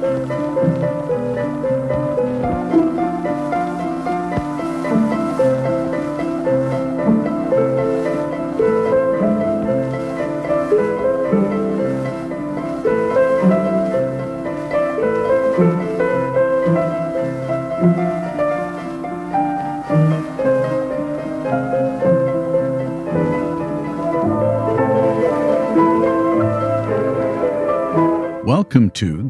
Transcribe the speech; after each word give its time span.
Welcome 0.00 0.28
to 0.80 0.97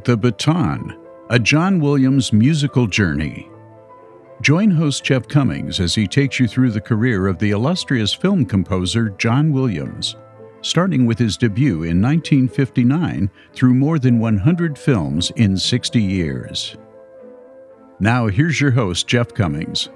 The 0.08 0.16
Baton, 0.16 0.96
a 1.28 1.38
John 1.38 1.80
Williams 1.80 2.32
musical 2.32 2.86
journey. 2.86 3.50
Join 4.40 4.70
host 4.70 5.04
Jeff 5.04 5.28
Commings 5.28 5.80
as 5.80 5.94
he 5.94 6.06
takes 6.06 6.40
you 6.40 6.48
through 6.48 6.70
the 6.70 6.80
career 6.80 7.26
of 7.26 7.38
the 7.38 7.50
illustrious 7.50 8.14
film 8.14 8.46
composer 8.46 9.10
John 9.18 9.52
Williams, 9.52 10.16
starting 10.62 11.04
with 11.04 11.18
his 11.18 11.36
debut 11.36 11.82
in 11.82 12.00
1959 12.00 13.30
through 13.52 13.74
more 13.74 13.98
than 13.98 14.18
100 14.18 14.78
films 14.78 15.30
in 15.36 15.58
60 15.58 16.00
years. 16.00 16.74
Now, 18.00 18.28
here's 18.28 18.62
your 18.62 18.70
host, 18.70 19.06
Jeff 19.08 19.34
Commings. 19.34 19.90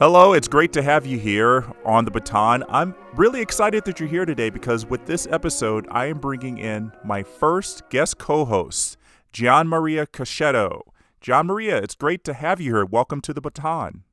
Hello, 0.00 0.32
it's 0.32 0.48
great 0.48 0.72
to 0.72 0.80
have 0.80 1.04
you 1.04 1.18
here 1.18 1.62
on 1.84 2.06
the 2.06 2.10
baton. 2.10 2.64
I'm 2.70 2.94
really 3.16 3.42
excited 3.42 3.84
that 3.84 4.00
you're 4.00 4.08
here 4.08 4.24
today 4.24 4.48
because 4.48 4.86
with 4.86 5.04
this 5.04 5.26
episode, 5.30 5.86
I 5.90 6.06
am 6.06 6.16
bringing 6.16 6.56
in 6.56 6.92
my 7.04 7.22
first 7.22 7.86
guest 7.90 8.16
co 8.16 8.46
host, 8.46 8.96
Gian 9.30 9.68
Maria 9.68 10.06
Caschetto. 10.06 10.80
Gian 11.20 11.48
Maria, 11.48 11.76
it's 11.76 11.94
great 11.94 12.24
to 12.24 12.32
have 12.32 12.62
you 12.62 12.76
here. 12.76 12.86
Welcome 12.86 13.20
to 13.20 13.34
the 13.34 13.42
baton. 13.42 14.04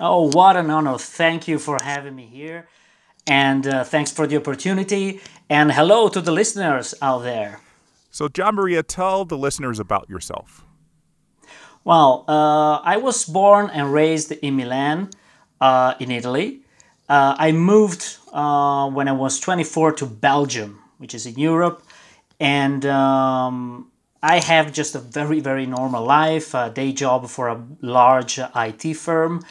Oh, 0.00 0.30
what 0.30 0.56
an 0.56 0.70
honor. 0.70 0.96
Thank 0.96 1.46
you 1.46 1.58
for 1.58 1.76
having 1.82 2.16
me 2.16 2.24
here. 2.24 2.66
And 3.26 3.66
uh, 3.66 3.84
thanks 3.84 4.10
for 4.10 4.26
the 4.26 4.38
opportunity. 4.38 5.20
And 5.50 5.72
hello 5.72 6.08
to 6.08 6.22
the 6.22 6.32
listeners 6.32 6.94
out 7.02 7.18
there. 7.18 7.60
So, 8.10 8.28
Gian 8.28 8.54
Maria, 8.54 8.82
tell 8.82 9.26
the 9.26 9.36
listeners 9.36 9.78
about 9.78 10.08
yourself. 10.08 10.64
Well, 11.84 12.24
uh, 12.28 12.76
I 12.84 12.96
was 12.98 13.24
born 13.24 13.68
and 13.70 13.92
raised 13.92 14.30
in 14.30 14.56
Milan, 14.56 15.10
uh, 15.60 15.94
in 15.98 16.12
Italy. 16.12 16.60
Uh, 17.08 17.34
I 17.36 17.50
moved 17.50 18.18
uh, 18.32 18.88
when 18.90 19.08
I 19.08 19.12
was 19.12 19.40
24 19.40 19.92
to 19.94 20.06
Belgium, 20.06 20.80
which 20.98 21.12
is 21.12 21.26
in 21.26 21.34
Europe, 21.38 21.82
and 22.38 22.86
um, 22.86 23.90
I 24.22 24.38
have 24.38 24.72
just 24.72 24.94
a 24.94 25.00
very, 25.00 25.40
very 25.40 25.66
normal 25.66 26.04
life, 26.04 26.54
a 26.54 26.70
day 26.70 26.92
job 26.92 27.26
for 27.26 27.48
a 27.48 27.60
large 27.80 28.38
IT 28.38 28.94
firm 28.94 29.44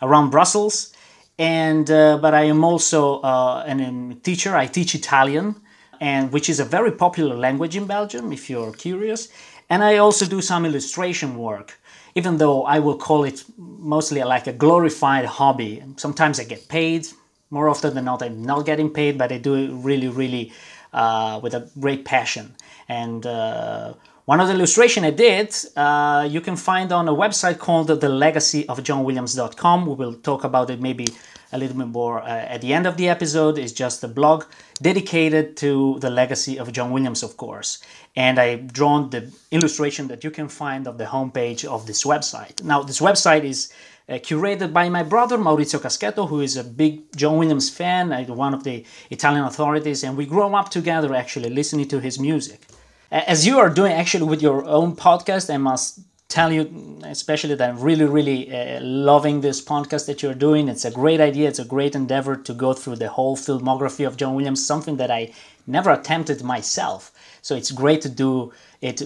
around 0.00 0.30
Brussels. 0.30 0.94
And 1.38 1.88
uh, 1.90 2.18
but 2.18 2.34
I 2.34 2.44
am 2.44 2.64
also 2.64 3.20
uh, 3.20 3.62
an, 3.66 3.80
a 4.10 4.14
teacher. 4.14 4.56
I 4.56 4.66
teach 4.66 4.94
Italian, 4.94 5.54
and 6.00 6.32
which 6.32 6.48
is 6.48 6.58
a 6.58 6.64
very 6.64 6.90
popular 6.90 7.36
language 7.36 7.76
in 7.76 7.86
Belgium, 7.86 8.32
if 8.32 8.48
you're 8.50 8.72
curious. 8.72 9.28
And 9.70 9.84
I 9.84 9.98
also 9.98 10.26
do 10.26 10.40
some 10.40 10.64
illustration 10.64 11.36
work, 11.36 11.78
even 12.14 12.38
though 12.38 12.64
I 12.64 12.78
will 12.78 12.96
call 12.96 13.24
it 13.24 13.44
mostly 13.58 14.22
like 14.22 14.46
a 14.46 14.52
glorified 14.52 15.26
hobby. 15.26 15.82
Sometimes 15.96 16.40
I 16.40 16.44
get 16.44 16.68
paid. 16.68 17.06
More 17.50 17.68
often 17.68 17.94
than 17.94 18.04
not, 18.04 18.22
I'm 18.22 18.42
not 18.42 18.66
getting 18.66 18.90
paid, 18.90 19.16
but 19.18 19.32
I 19.32 19.38
do 19.38 19.54
it 19.54 19.70
really, 19.72 20.08
really 20.08 20.52
uh, 20.92 21.40
with 21.42 21.54
a 21.54 21.70
great 21.80 22.04
passion. 22.04 22.54
And 22.88 23.26
uh, 23.26 23.94
one 24.24 24.40
of 24.40 24.48
the 24.48 24.54
illustration 24.54 25.04
I 25.04 25.10
did, 25.10 25.54
uh, 25.76 26.26
you 26.30 26.40
can 26.40 26.56
find 26.56 26.92
on 26.92 27.08
a 27.08 27.14
website 27.14 27.58
called 27.58 27.88
thelegacyofjohnwilliams.com. 27.88 29.86
We 29.86 29.94
will 29.94 30.14
talk 30.14 30.44
about 30.44 30.70
it 30.70 30.80
maybe 30.80 31.06
a 31.52 31.58
little 31.58 31.76
bit 31.76 31.88
more 31.88 32.20
uh, 32.20 32.26
at 32.26 32.60
the 32.60 32.72
end 32.72 32.86
of 32.86 32.96
the 32.96 33.08
episode. 33.08 33.58
It's 33.58 33.72
just 33.72 34.04
a 34.04 34.08
blog 34.08 34.44
dedicated 34.82 35.56
to 35.58 35.98
the 36.00 36.10
legacy 36.10 36.58
of 36.58 36.72
John 36.72 36.90
Williams, 36.90 37.22
of 37.22 37.36
course. 37.36 37.78
And 38.16 38.38
I've 38.38 38.72
drawn 38.72 39.10
the 39.10 39.32
illustration 39.50 40.08
that 40.08 40.24
you 40.24 40.30
can 40.30 40.48
find 40.48 40.86
on 40.86 40.96
the 40.96 41.06
homepage 41.06 41.64
of 41.64 41.86
this 41.86 42.04
website. 42.04 42.62
Now, 42.62 42.82
this 42.82 43.00
website 43.00 43.44
is 43.44 43.72
uh, 44.08 44.14
curated 44.14 44.72
by 44.72 44.88
my 44.88 45.02
brother 45.02 45.36
Maurizio 45.36 45.80
Caschetto, 45.80 46.28
who 46.28 46.40
is 46.40 46.56
a 46.56 46.64
big 46.64 47.14
John 47.16 47.36
Williams 47.36 47.70
fan, 47.70 48.12
uh, 48.12 48.24
one 48.34 48.54
of 48.54 48.64
the 48.64 48.84
Italian 49.10 49.44
authorities, 49.44 50.02
and 50.02 50.16
we 50.16 50.26
grew 50.26 50.54
up 50.54 50.70
together 50.70 51.14
actually 51.14 51.50
listening 51.50 51.88
to 51.88 52.00
his 52.00 52.18
music. 52.18 52.66
As 53.10 53.46
you 53.46 53.58
are 53.58 53.70
doing 53.70 53.92
actually 53.92 54.24
with 54.24 54.42
your 54.42 54.64
own 54.64 54.94
podcast, 54.94 55.52
I 55.52 55.56
must 55.56 56.00
tell 56.28 56.52
you 56.52 57.00
especially 57.04 57.54
that 57.54 57.70
i'm 57.70 57.80
really 57.80 58.04
really 58.04 58.54
uh, 58.54 58.80
loving 58.82 59.40
this 59.40 59.64
podcast 59.64 60.06
that 60.06 60.22
you're 60.22 60.34
doing. 60.34 60.68
It's 60.68 60.84
a 60.84 60.90
great 60.90 61.20
idea. 61.20 61.48
It's 61.48 61.58
a 61.58 61.64
great 61.64 61.94
endeavor 61.94 62.36
to 62.36 62.52
go 62.52 62.74
through 62.74 62.96
the 62.96 63.08
whole 63.08 63.36
filmography 63.36 64.06
of 64.06 64.18
john 64.18 64.34
williams 64.34 64.64
something 64.64 64.96
that 64.98 65.10
i 65.10 65.32
never 65.66 65.90
attempted 65.90 66.42
myself. 66.42 67.12
So 67.40 67.54
it's 67.56 67.70
great 67.70 68.02
to 68.02 68.10
do 68.10 68.52
it 68.82 69.02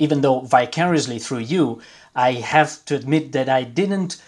even 0.00 0.20
though 0.20 0.40
vicariously 0.40 1.20
through 1.20 1.44
you. 1.54 1.80
I 2.16 2.32
have 2.32 2.84
to 2.86 2.96
admit 2.96 3.32
that 3.32 3.48
i 3.48 3.62
didn't 3.62 4.20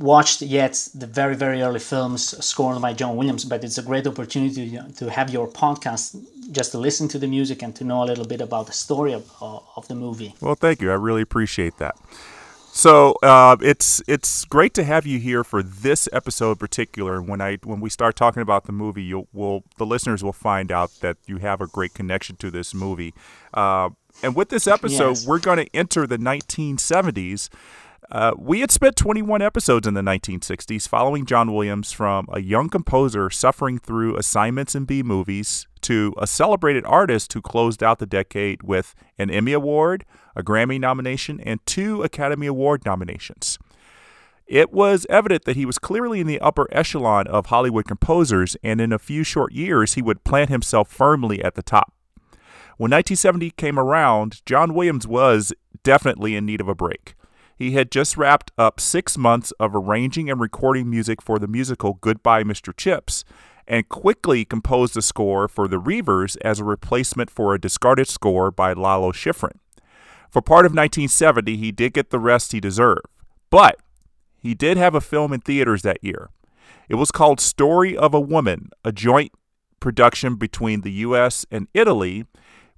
watched 0.00 0.42
yet 0.42 0.88
the 0.94 1.06
very 1.06 1.36
very 1.36 1.62
early 1.62 1.78
films 1.78 2.44
scored 2.44 2.82
by 2.82 2.92
John 2.92 3.16
Williams, 3.16 3.44
but 3.44 3.62
it's 3.62 3.78
a 3.78 3.82
great 3.82 4.06
opportunity 4.06 4.78
to 4.96 5.10
have 5.10 5.30
your 5.30 5.46
podcast 5.46 6.16
just 6.50 6.72
to 6.72 6.78
listen 6.78 7.08
to 7.08 7.18
the 7.18 7.26
music 7.26 7.62
and 7.62 7.74
to 7.76 7.84
know 7.84 8.02
a 8.02 8.06
little 8.06 8.26
bit 8.26 8.40
about 8.40 8.66
the 8.66 8.72
story 8.72 9.12
of, 9.12 9.30
of 9.40 9.86
the 9.88 9.94
movie. 9.94 10.34
Well, 10.40 10.54
thank 10.54 10.80
you. 10.82 10.90
I 10.90 10.94
really 10.94 11.22
appreciate 11.22 11.78
that. 11.78 11.96
So 12.74 13.16
uh, 13.22 13.58
it's 13.60 14.02
it's 14.08 14.46
great 14.46 14.72
to 14.74 14.82
have 14.82 15.06
you 15.06 15.18
here 15.18 15.44
for 15.44 15.62
this 15.62 16.08
episode 16.10 16.52
in 16.52 16.56
particular. 16.56 17.20
When 17.20 17.42
I 17.42 17.58
when 17.64 17.80
we 17.80 17.90
start 17.90 18.16
talking 18.16 18.40
about 18.40 18.64
the 18.64 18.72
movie, 18.72 19.02
you 19.02 19.28
will 19.30 19.64
the 19.76 19.84
listeners 19.84 20.24
will 20.24 20.32
find 20.32 20.72
out 20.72 20.90
that 21.00 21.18
you 21.26 21.36
have 21.36 21.60
a 21.60 21.66
great 21.66 21.92
connection 21.92 22.36
to 22.36 22.50
this 22.50 22.72
movie. 22.72 23.12
Uh, 23.52 23.90
and 24.22 24.34
with 24.34 24.48
this 24.48 24.66
episode, 24.66 25.10
yes. 25.10 25.26
we're 25.26 25.38
going 25.38 25.58
to 25.58 25.76
enter 25.76 26.06
the 26.06 26.16
1970s. 26.16 27.50
Uh, 28.12 28.34
we 28.36 28.60
had 28.60 28.70
spent 28.70 28.94
21 28.94 29.40
episodes 29.40 29.88
in 29.88 29.94
the 29.94 30.02
1960s 30.02 30.86
following 30.86 31.24
John 31.24 31.50
Williams 31.50 31.92
from 31.92 32.26
a 32.30 32.42
young 32.42 32.68
composer 32.68 33.30
suffering 33.30 33.78
through 33.78 34.18
assignments 34.18 34.74
in 34.74 34.84
B 34.84 35.02
movies 35.02 35.66
to 35.80 36.14
a 36.18 36.26
celebrated 36.26 36.84
artist 36.84 37.32
who 37.32 37.40
closed 37.40 37.82
out 37.82 38.00
the 38.00 38.06
decade 38.06 38.62
with 38.62 38.94
an 39.16 39.30
Emmy 39.30 39.54
Award, 39.54 40.04
a 40.36 40.42
Grammy 40.42 40.78
nomination, 40.78 41.40
and 41.40 41.64
two 41.64 42.02
Academy 42.02 42.46
Award 42.46 42.84
nominations. 42.84 43.58
It 44.46 44.74
was 44.74 45.06
evident 45.08 45.46
that 45.46 45.56
he 45.56 45.64
was 45.64 45.78
clearly 45.78 46.20
in 46.20 46.26
the 46.26 46.40
upper 46.40 46.68
echelon 46.70 47.26
of 47.28 47.46
Hollywood 47.46 47.86
composers, 47.86 48.58
and 48.62 48.78
in 48.78 48.92
a 48.92 48.98
few 48.98 49.24
short 49.24 49.54
years, 49.54 49.94
he 49.94 50.02
would 50.02 50.22
plant 50.22 50.50
himself 50.50 50.90
firmly 50.90 51.42
at 51.42 51.54
the 51.54 51.62
top. 51.62 51.94
When 52.76 52.90
1970 52.90 53.52
came 53.52 53.78
around, 53.78 54.42
John 54.44 54.74
Williams 54.74 55.06
was 55.06 55.54
definitely 55.82 56.36
in 56.36 56.44
need 56.44 56.60
of 56.60 56.68
a 56.68 56.74
break. 56.74 57.14
He 57.62 57.70
had 57.70 57.92
just 57.92 58.16
wrapped 58.16 58.50
up 58.58 58.80
six 58.80 59.16
months 59.16 59.52
of 59.60 59.76
arranging 59.76 60.28
and 60.28 60.40
recording 60.40 60.90
music 60.90 61.22
for 61.22 61.38
the 61.38 61.46
musical 61.46 61.94
Goodbye, 62.00 62.42
Mr. 62.42 62.76
Chips, 62.76 63.24
and 63.68 63.88
quickly 63.88 64.44
composed 64.44 64.96
a 64.96 65.00
score 65.00 65.46
for 65.46 65.68
The 65.68 65.78
Reivers 65.78 66.34
as 66.38 66.58
a 66.58 66.64
replacement 66.64 67.30
for 67.30 67.54
a 67.54 67.60
discarded 67.60 68.08
score 68.08 68.50
by 68.50 68.72
Lalo 68.72 69.12
Schifrin. 69.12 69.60
For 70.28 70.42
part 70.42 70.66
of 70.66 70.72
1970, 70.72 71.56
he 71.56 71.70
did 71.70 71.92
get 71.92 72.10
the 72.10 72.18
rest 72.18 72.50
he 72.50 72.58
deserved, 72.58 73.06
but 73.48 73.76
he 74.40 74.54
did 74.54 74.76
have 74.76 74.96
a 74.96 75.00
film 75.00 75.32
in 75.32 75.38
theaters 75.38 75.82
that 75.82 76.02
year. 76.02 76.30
It 76.88 76.96
was 76.96 77.12
called 77.12 77.38
Story 77.38 77.96
of 77.96 78.12
a 78.12 78.20
Woman, 78.20 78.70
a 78.84 78.90
joint 78.90 79.30
production 79.78 80.34
between 80.34 80.80
the 80.80 80.90
U.S. 81.06 81.46
and 81.48 81.68
Italy, 81.74 82.24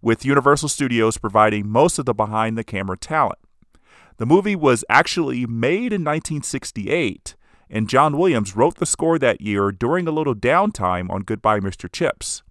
with 0.02 0.26
Universal 0.26 0.68
Studios 0.68 1.16
providing 1.16 1.66
most 1.66 1.98
of 1.98 2.04
the 2.04 2.12
behind 2.12 2.58
the 2.58 2.64
camera 2.64 2.98
talent. 2.98 3.38
The 4.16 4.26
movie 4.26 4.54
was 4.54 4.84
actually 4.88 5.44
made 5.44 5.92
in 5.92 6.04
1968, 6.04 7.34
and 7.68 7.88
John 7.88 8.16
Williams 8.16 8.54
wrote 8.54 8.76
the 8.76 8.86
score 8.86 9.18
that 9.18 9.40
year 9.40 9.72
during 9.72 10.06
a 10.06 10.12
little 10.12 10.36
downtime 10.36 11.10
on 11.10 11.22
Goodbye, 11.22 11.58
Mr. 11.58 11.90
Chips. 11.90 12.44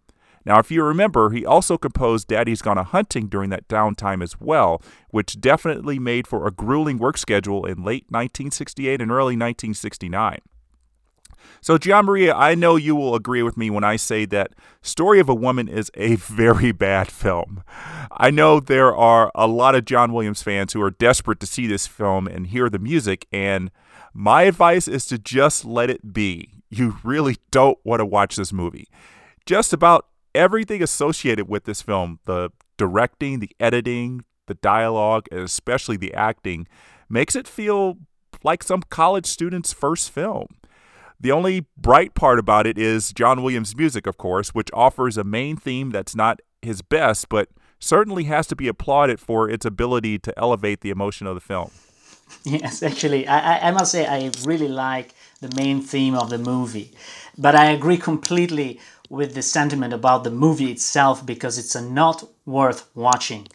Now, 0.45 0.59
if 0.59 0.69
you 0.69 0.83
remember, 0.83 1.29
he 1.29 1.45
also 1.45 1.77
composed 1.77 2.27
Daddy's 2.27 2.61
Gone 2.61 2.77
a 2.77 2.83
Hunting 2.83 3.27
during 3.27 3.49
that 3.51 3.69
downtime 3.69 4.21
as 4.21 4.41
well, 4.41 4.81
which 5.09 5.39
definitely 5.39 5.99
made 5.99 6.27
for 6.27 6.45
a 6.45 6.51
grueling 6.51 6.97
work 6.97 7.17
schedule 7.17 7.65
in 7.65 7.77
late 7.77 8.07
1968 8.09 8.99
and 8.99 9.09
early 9.09 9.37
1969. 9.37 10.39
So, 11.61 11.77
Gian 11.77 12.05
Maria, 12.05 12.33
I 12.33 12.55
know 12.55 12.75
you 12.75 12.95
will 12.95 13.15
agree 13.15 13.43
with 13.43 13.57
me 13.57 13.69
when 13.69 13.83
I 13.83 13.95
say 13.95 14.25
that 14.25 14.51
Story 14.81 15.19
of 15.19 15.29
a 15.29 15.35
Woman 15.35 15.67
is 15.67 15.91
a 15.95 16.15
very 16.17 16.71
bad 16.71 17.09
film. 17.09 17.63
I 18.11 18.31
know 18.31 18.59
there 18.59 18.95
are 18.95 19.31
a 19.33 19.47
lot 19.47 19.75
of 19.75 19.85
John 19.85 20.13
Williams 20.13 20.43
fans 20.43 20.73
who 20.73 20.81
are 20.81 20.91
desperate 20.91 21.39
to 21.39 21.47
see 21.47 21.67
this 21.67 21.87
film 21.87 22.27
and 22.27 22.47
hear 22.47 22.69
the 22.69 22.79
music, 22.79 23.27
and 23.31 23.71
my 24.13 24.43
advice 24.43 24.87
is 24.87 25.05
to 25.07 25.17
just 25.17 25.65
let 25.65 25.89
it 25.89 26.13
be. 26.13 26.49
You 26.69 26.97
really 27.03 27.37
don't 27.51 27.77
want 27.83 27.99
to 27.99 28.05
watch 28.05 28.35
this 28.35 28.53
movie. 28.53 28.87
Just 29.45 29.73
about 29.73 30.07
everything 30.35 30.81
associated 30.81 31.47
with 31.47 31.65
this 31.65 31.81
film 31.81 32.19
the 32.25 32.49
directing, 32.77 33.39
the 33.39 33.51
editing, 33.59 34.23
the 34.47 34.55
dialogue, 34.55 35.27
and 35.31 35.41
especially 35.41 35.97
the 35.97 36.13
acting 36.13 36.67
makes 37.09 37.35
it 37.35 37.47
feel 37.47 37.97
like 38.43 38.63
some 38.63 38.81
college 38.89 39.25
student's 39.25 39.73
first 39.73 40.09
film. 40.11 40.47
The 41.23 41.31
only 41.31 41.65
bright 41.77 42.15
part 42.15 42.37
about 42.37 42.67
it 42.67 42.77
is 42.77 43.13
John 43.13 43.43
Williams' 43.43 43.77
music, 43.77 44.07
of 44.07 44.17
course, 44.17 44.49
which 44.49 44.67
offers 44.73 45.17
a 45.17 45.23
main 45.23 45.55
theme 45.55 45.89
that's 45.89 46.17
not 46.17 46.41
his 46.61 46.81
best, 46.81 47.29
but 47.29 47.47
certainly 47.79 48.25
has 48.25 48.45
to 48.47 48.57
be 48.57 48.67
applauded 48.67 49.21
for 49.21 49.49
its 49.49 49.65
ability 49.65 50.19
to 50.19 50.37
elevate 50.37 50.81
the 50.81 50.89
emotion 50.89 51.25
of 51.25 51.35
the 51.35 51.39
film. 51.39 51.71
Yes, 52.43 52.83
actually, 52.83 53.25
I, 53.25 53.69
I 53.69 53.71
must 53.71 53.91
say 53.93 54.05
I 54.05 54.31
really 54.43 54.67
like 54.67 55.13
the 55.39 55.53
main 55.55 55.81
theme 55.81 56.13
of 56.13 56.29
the 56.29 56.37
movie. 56.37 56.91
But 57.37 57.55
I 57.55 57.67
agree 57.67 57.97
completely 57.97 58.81
with 59.09 59.33
the 59.33 59.41
sentiment 59.41 59.93
about 59.93 60.25
the 60.25 60.31
movie 60.31 60.71
itself 60.71 61.25
because 61.25 61.57
it's 61.57 61.75
a 61.75 61.81
not 61.81 62.27
worth 62.45 62.89
watching. 62.95 63.47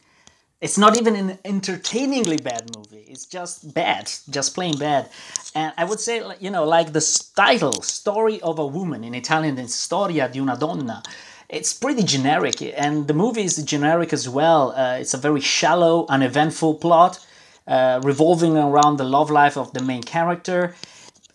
It's 0.61 0.77
not 0.77 0.99
even 0.99 1.15
an 1.15 1.39
entertainingly 1.45 2.39
bad 2.39 2.77
movie. 2.77 3.05
It's 3.07 3.27
just 3.27 3.73
bad, 3.75 4.11
just 4.29 4.55
plain 4.55 4.77
bad. 4.77 5.09
And 5.55 5.73
I 5.79 5.85
would 5.85 6.01
say, 6.01 6.21
you 6.41 6.51
know, 6.51 6.65
like 6.65 6.93
the 6.93 7.31
title, 7.37 7.81
Story 7.83 8.41
of 8.41 8.59
a 8.59 8.67
Woman, 8.67 9.05
in 9.05 9.15
Italian, 9.15 9.57
Storia 9.69 10.29
di 10.29 10.41
una 10.41 10.57
donna. 10.57 11.05
It's 11.49 11.73
pretty 11.73 12.03
generic, 12.03 12.61
and 12.61 13.07
the 13.07 13.15
movie 13.15 13.45
is 13.45 13.57
generic 13.63 14.13
as 14.13 14.29
well. 14.29 14.73
Uh, 14.73 14.99
it's 14.99 15.15
a 15.15 15.19
very 15.19 15.41
shallow, 15.41 16.07
uneventful 16.09 16.75
plot 16.75 17.25
uh, 17.69 18.01
revolving 18.03 18.57
around 18.57 18.97
the 18.97 19.05
love 19.05 19.31
life 19.31 19.57
of 19.57 19.73
the 19.75 19.83
main 19.83 20.03
character. 20.03 20.75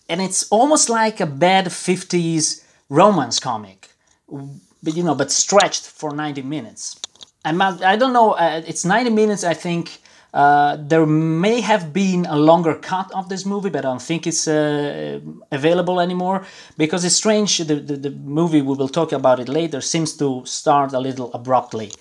And 0.09 0.21
it's 0.21 0.43
almost 0.51 0.89
like 0.89 1.21
a 1.21 1.25
bad 1.25 1.67
50s 1.67 2.65
romance 2.89 3.39
comic, 3.39 3.89
but 4.27 4.95
you 4.97 5.03
know, 5.03 5.15
but 5.15 5.31
stretched 5.31 5.85
for 5.87 6.13
90 6.13 6.41
minutes. 6.41 6.99
I 7.45 7.95
don't 7.97 8.13
know, 8.13 8.31
uh, 8.31 8.61
it's 8.65 8.85
90 8.85 9.09
minutes, 9.09 9.43
I 9.43 9.53
think. 9.53 9.99
Uh, 10.33 10.77
there 10.79 11.05
may 11.05 11.61
have 11.61 11.93
been 11.93 12.25
a 12.25 12.35
longer 12.35 12.73
cut 12.73 13.11
of 13.11 13.29
this 13.29 13.45
movie, 13.45 13.69
but 13.69 13.79
I 13.79 13.89
don't 13.89 14.01
think 14.01 14.25
it's 14.25 14.47
uh, 14.47 15.19
available 15.51 15.99
anymore 15.99 16.43
because 16.75 17.05
it's 17.05 17.15
strange. 17.15 17.59
The, 17.59 17.75
the, 17.75 17.97
the, 17.97 18.09
movie, 18.09 18.63
we 18.63 18.75
will 18.75 18.87
talk 18.87 19.11
about 19.11 19.39
it 19.39 19.47
later, 19.47 19.79
seems 19.79 20.17
to 20.17 20.43
start 20.45 20.93
a 20.93 20.99
little 20.99 21.31
abruptly. 21.33 21.91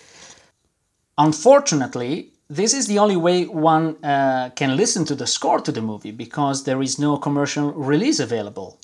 Unfortunately, 1.18 2.30
this 2.48 2.72
is 2.72 2.86
the 2.86 2.98
only 2.98 3.16
way 3.16 3.44
one 3.44 4.02
uh, 4.02 4.48
can 4.56 4.76
listen 4.76 5.04
to 5.06 5.14
the 5.14 5.26
score 5.26 5.60
to 5.60 5.72
the 5.72 5.82
movie 5.82 6.10
because 6.10 6.64
there 6.64 6.80
is 6.80 6.98
no 6.98 7.18
commercial 7.18 7.72
release 7.72 8.18
available. 8.18 8.78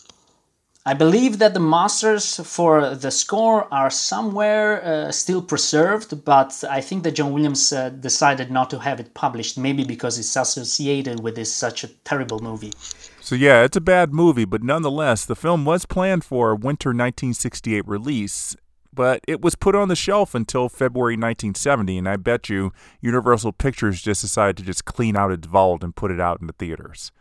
I 0.88 0.94
believe 0.94 1.38
that 1.40 1.52
the 1.52 1.61
masters 1.61 2.37
for 2.37 2.94
the 2.94 3.11
score 3.11 3.69
are 3.70 3.90
somewhere 3.90 4.82
uh, 4.82 5.12
still 5.12 5.43
preserved, 5.43 6.25
but 6.25 6.64
I 6.70 6.81
think 6.81 7.02
that 7.02 7.11
John 7.11 7.35
Williams 7.35 7.75
uh, 7.75 7.90
decided 7.90 8.50
not 8.50 8.70
to 8.70 8.79
have 8.79 8.99
it 8.99 9.12
published, 9.12 9.58
maybe 9.58 9.85
because 9.85 10.19
it's 10.19 10.35
associated 10.35 11.20
with 11.23 11.35
this 11.35 11.55
such 11.55 11.85
a 11.85 11.88
terrible 12.05 12.38
movie. 12.38 12.73
So 13.20 13.35
yeah, 13.35 13.64
it's 13.64 13.76
a 13.76 13.82
bad 13.82 14.14
movie, 14.14 14.46
but 14.46 14.62
nonetheless, 14.62 15.26
the 15.26 15.37
film 15.37 15.67
was 15.67 15.85
planned 15.85 16.25
for 16.25 16.52
a 16.52 16.56
winter 16.56 16.88
1968 16.88 17.87
release, 17.87 18.56
but 18.90 19.20
it 19.29 19.43
was 19.43 19.56
put 19.56 19.75
on 19.75 19.88
the 19.88 19.94
shelf 19.94 20.35
until 20.35 20.70
February 20.70 21.17
1970, 21.17 21.99
and 21.99 22.08
I 22.08 22.17
bet 22.17 22.49
you 22.49 22.73
Universal 23.02 23.52
Pictures 23.52 24.00
just 24.00 24.23
decided 24.23 24.56
to 24.56 24.62
just 24.62 24.87
clean 24.87 25.17
out 25.17 25.32
its 25.32 25.46
vault 25.46 25.85
and 25.85 25.94
put 25.94 26.11
it 26.11 26.19
out 26.19 26.40
in 26.40 26.46
the 26.46 26.55
theaters. 26.55 27.12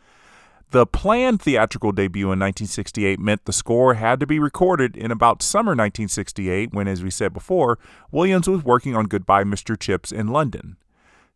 The 0.71 0.85
planned 0.85 1.41
theatrical 1.41 1.93
debut 1.93 2.25
in 2.25 2.39
1968 2.39 3.19
meant 3.19 3.45
the 3.45 3.53
score 3.53 3.93
had 3.93 4.19
to 4.19 4.27
be 4.27 4.37
recorded 4.37 4.97
in 4.97 5.11
about 5.11 5.41
summer 5.41 5.71
1968 5.71 6.73
when, 6.73 6.89
as 6.89 7.01
we 7.01 7.09
said 7.09 7.31
before, 7.31 7.79
Williams 8.11 8.49
was 8.49 8.65
working 8.65 8.93
on 8.93 9.05
Goodbye 9.05 9.45
Mr. 9.45 9.79
Chips 9.79 10.11
in 10.11 10.27
London. 10.27 10.75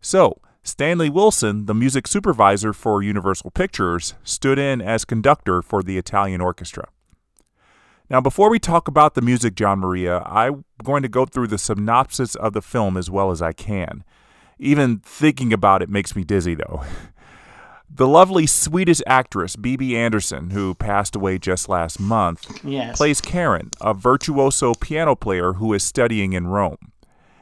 So, 0.01 0.41
Stanley 0.63 1.09
Wilson, 1.09 1.65
the 1.65 1.73
music 1.73 2.07
supervisor 2.07 2.73
for 2.73 3.01
Universal 3.01 3.51
Pictures, 3.51 4.15
stood 4.25 4.59
in 4.59 4.81
as 4.81 5.05
conductor 5.05 5.61
for 5.61 5.81
the 5.81 5.97
Italian 5.97 6.41
orchestra. 6.41 6.89
Now, 8.09 8.19
before 8.19 8.49
we 8.49 8.59
talk 8.59 8.89
about 8.89 9.13
the 9.13 9.21
music, 9.21 9.55
Gian 9.55 9.79
Maria, 9.79 10.19
I'm 10.25 10.65
going 10.83 11.03
to 11.03 11.09
go 11.09 11.25
through 11.25 11.47
the 11.47 11.57
synopsis 11.57 12.35
of 12.35 12.51
the 12.51 12.61
film 12.61 12.97
as 12.97 13.09
well 13.09 13.31
as 13.31 13.41
I 13.41 13.53
can. 13.53 14.03
Even 14.59 14.99
thinking 14.99 15.53
about 15.53 15.81
it 15.81 15.89
makes 15.89 16.17
me 16.17 16.25
dizzy, 16.25 16.53
though. 16.53 16.83
The 17.93 18.07
lovely 18.07 18.47
Swedish 18.47 19.01
actress 19.05 19.57
Bibi 19.57 19.97
Andersson, 19.97 20.51
who 20.51 20.73
passed 20.73 21.13
away 21.13 21.37
just 21.37 21.67
last 21.67 21.99
month, 21.99 22.63
yes. 22.63 22.95
plays 22.95 23.19
Karen, 23.19 23.69
a 23.81 23.93
virtuoso 23.93 24.73
piano 24.73 25.13
player 25.13 25.53
who 25.53 25.73
is 25.73 25.83
studying 25.83 26.31
in 26.31 26.47
Rome. 26.47 26.93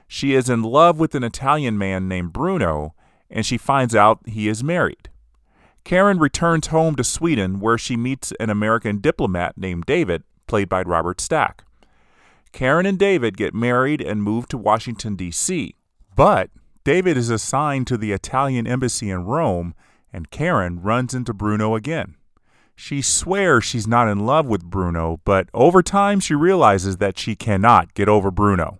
She 0.08 0.34
is 0.34 0.50
in 0.50 0.64
love 0.64 1.00
with 1.00 1.14
an 1.14 1.24
Italian 1.24 1.78
man 1.78 2.08
named 2.08 2.34
Bruno, 2.34 2.96
and 3.30 3.46
she 3.46 3.60
finds 3.60 3.94
out 3.94 4.28
he 4.28 4.48
is 4.48 4.64
married. 4.64 5.10
Karen 5.84 6.18
returns 6.18 6.68
home 6.68 6.96
to 6.96 7.04
Sweden, 7.04 7.60
where 7.60 7.78
she 7.78 7.96
meets 7.96 8.34
an 8.40 8.50
American 8.50 8.98
diplomat 8.98 9.56
named 9.56 9.86
David, 9.86 10.24
played 10.48 10.68
by 10.68 10.82
Robert 10.82 11.22
Stack. 11.22 11.64
Karen 12.52 12.88
and 12.88 12.98
David 12.98 13.38
get 13.38 13.54
married 13.54 14.02
and 14.02 14.24
move 14.24 14.48
to 14.48 14.58
Washington, 14.58 15.16
D.C., 15.16 15.76
but 16.16 16.50
David 16.84 17.18
is 17.18 17.30
assigned 17.30 17.86
to 17.86 17.98
the 17.98 18.12
Italian 18.12 18.66
embassy 18.66 19.12
in 19.12 19.26
Rome, 19.26 19.76
and 20.12 20.32
Karen 20.32 20.82
runs 20.82 21.14
into 21.14 21.34
Bruno 21.34 21.76
again. 21.76 22.16
She 22.76 23.02
swears 23.02 23.66
she's 23.66 23.88
not 23.88 24.08
in 24.08 24.26
love 24.26 24.46
with 24.46 24.64
Bruno, 24.64 25.20
but 25.26 25.50
over 25.54 25.84
time 25.84 26.20
she 26.20 26.34
realizes 26.34 26.98
that 26.98 27.20
she 27.20 27.36
cannot 27.36 27.94
get 27.94 28.08
over 28.08 28.32
Bruno. 28.32 28.80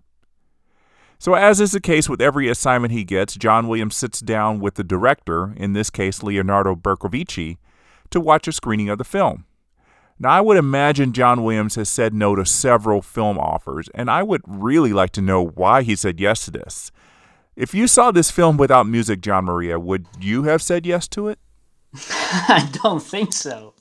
So, 1.18 1.34
as 1.34 1.60
is 1.60 1.72
the 1.72 1.82
case 1.82 2.08
with 2.08 2.22
every 2.22 2.48
assignment 2.48 2.94
he 2.94 3.04
gets, 3.04 3.36
John 3.36 3.68
Williams 3.68 3.94
sits 3.94 4.20
down 4.20 4.58
with 4.58 4.76
the 4.76 4.84
director, 4.84 5.52
in 5.54 5.74
this 5.74 5.90
case 5.90 6.22
Leonardo 6.22 6.74
Bercovici, 6.74 7.58
to 8.08 8.20
watch 8.20 8.48
a 8.48 8.52
screening 8.52 8.88
of 8.88 8.96
the 8.96 9.04
film. 9.04 9.44
Now, 10.18 10.30
I 10.30 10.40
would 10.40 10.56
imagine 10.56 11.12
John 11.12 11.44
Williams 11.44 11.74
has 11.74 11.90
said 11.90 12.14
no 12.14 12.34
to 12.36 12.46
several 12.46 13.02
film 13.02 13.38
offers, 13.38 13.90
and 13.94 14.10
I 14.10 14.22
would 14.22 14.40
really 14.46 14.94
like 14.94 15.10
to 15.12 15.20
know 15.20 15.44
why 15.44 15.82
he 15.82 15.94
said 15.94 16.20
yes 16.20 16.46
to 16.46 16.50
this. 16.50 16.90
If 17.56 17.74
you 17.74 17.86
saw 17.86 18.10
this 18.10 18.30
film 18.30 18.56
without 18.56 18.86
music, 18.86 19.20
Gian 19.20 19.44
Maria, 19.44 19.78
would 19.78 20.06
you 20.20 20.44
have 20.44 20.62
said 20.62 20.86
yes 20.86 21.08
to 21.08 21.28
it? 21.28 21.38
I 22.48 22.68
don't 22.82 23.02
think 23.02 23.32
so. 23.32 23.74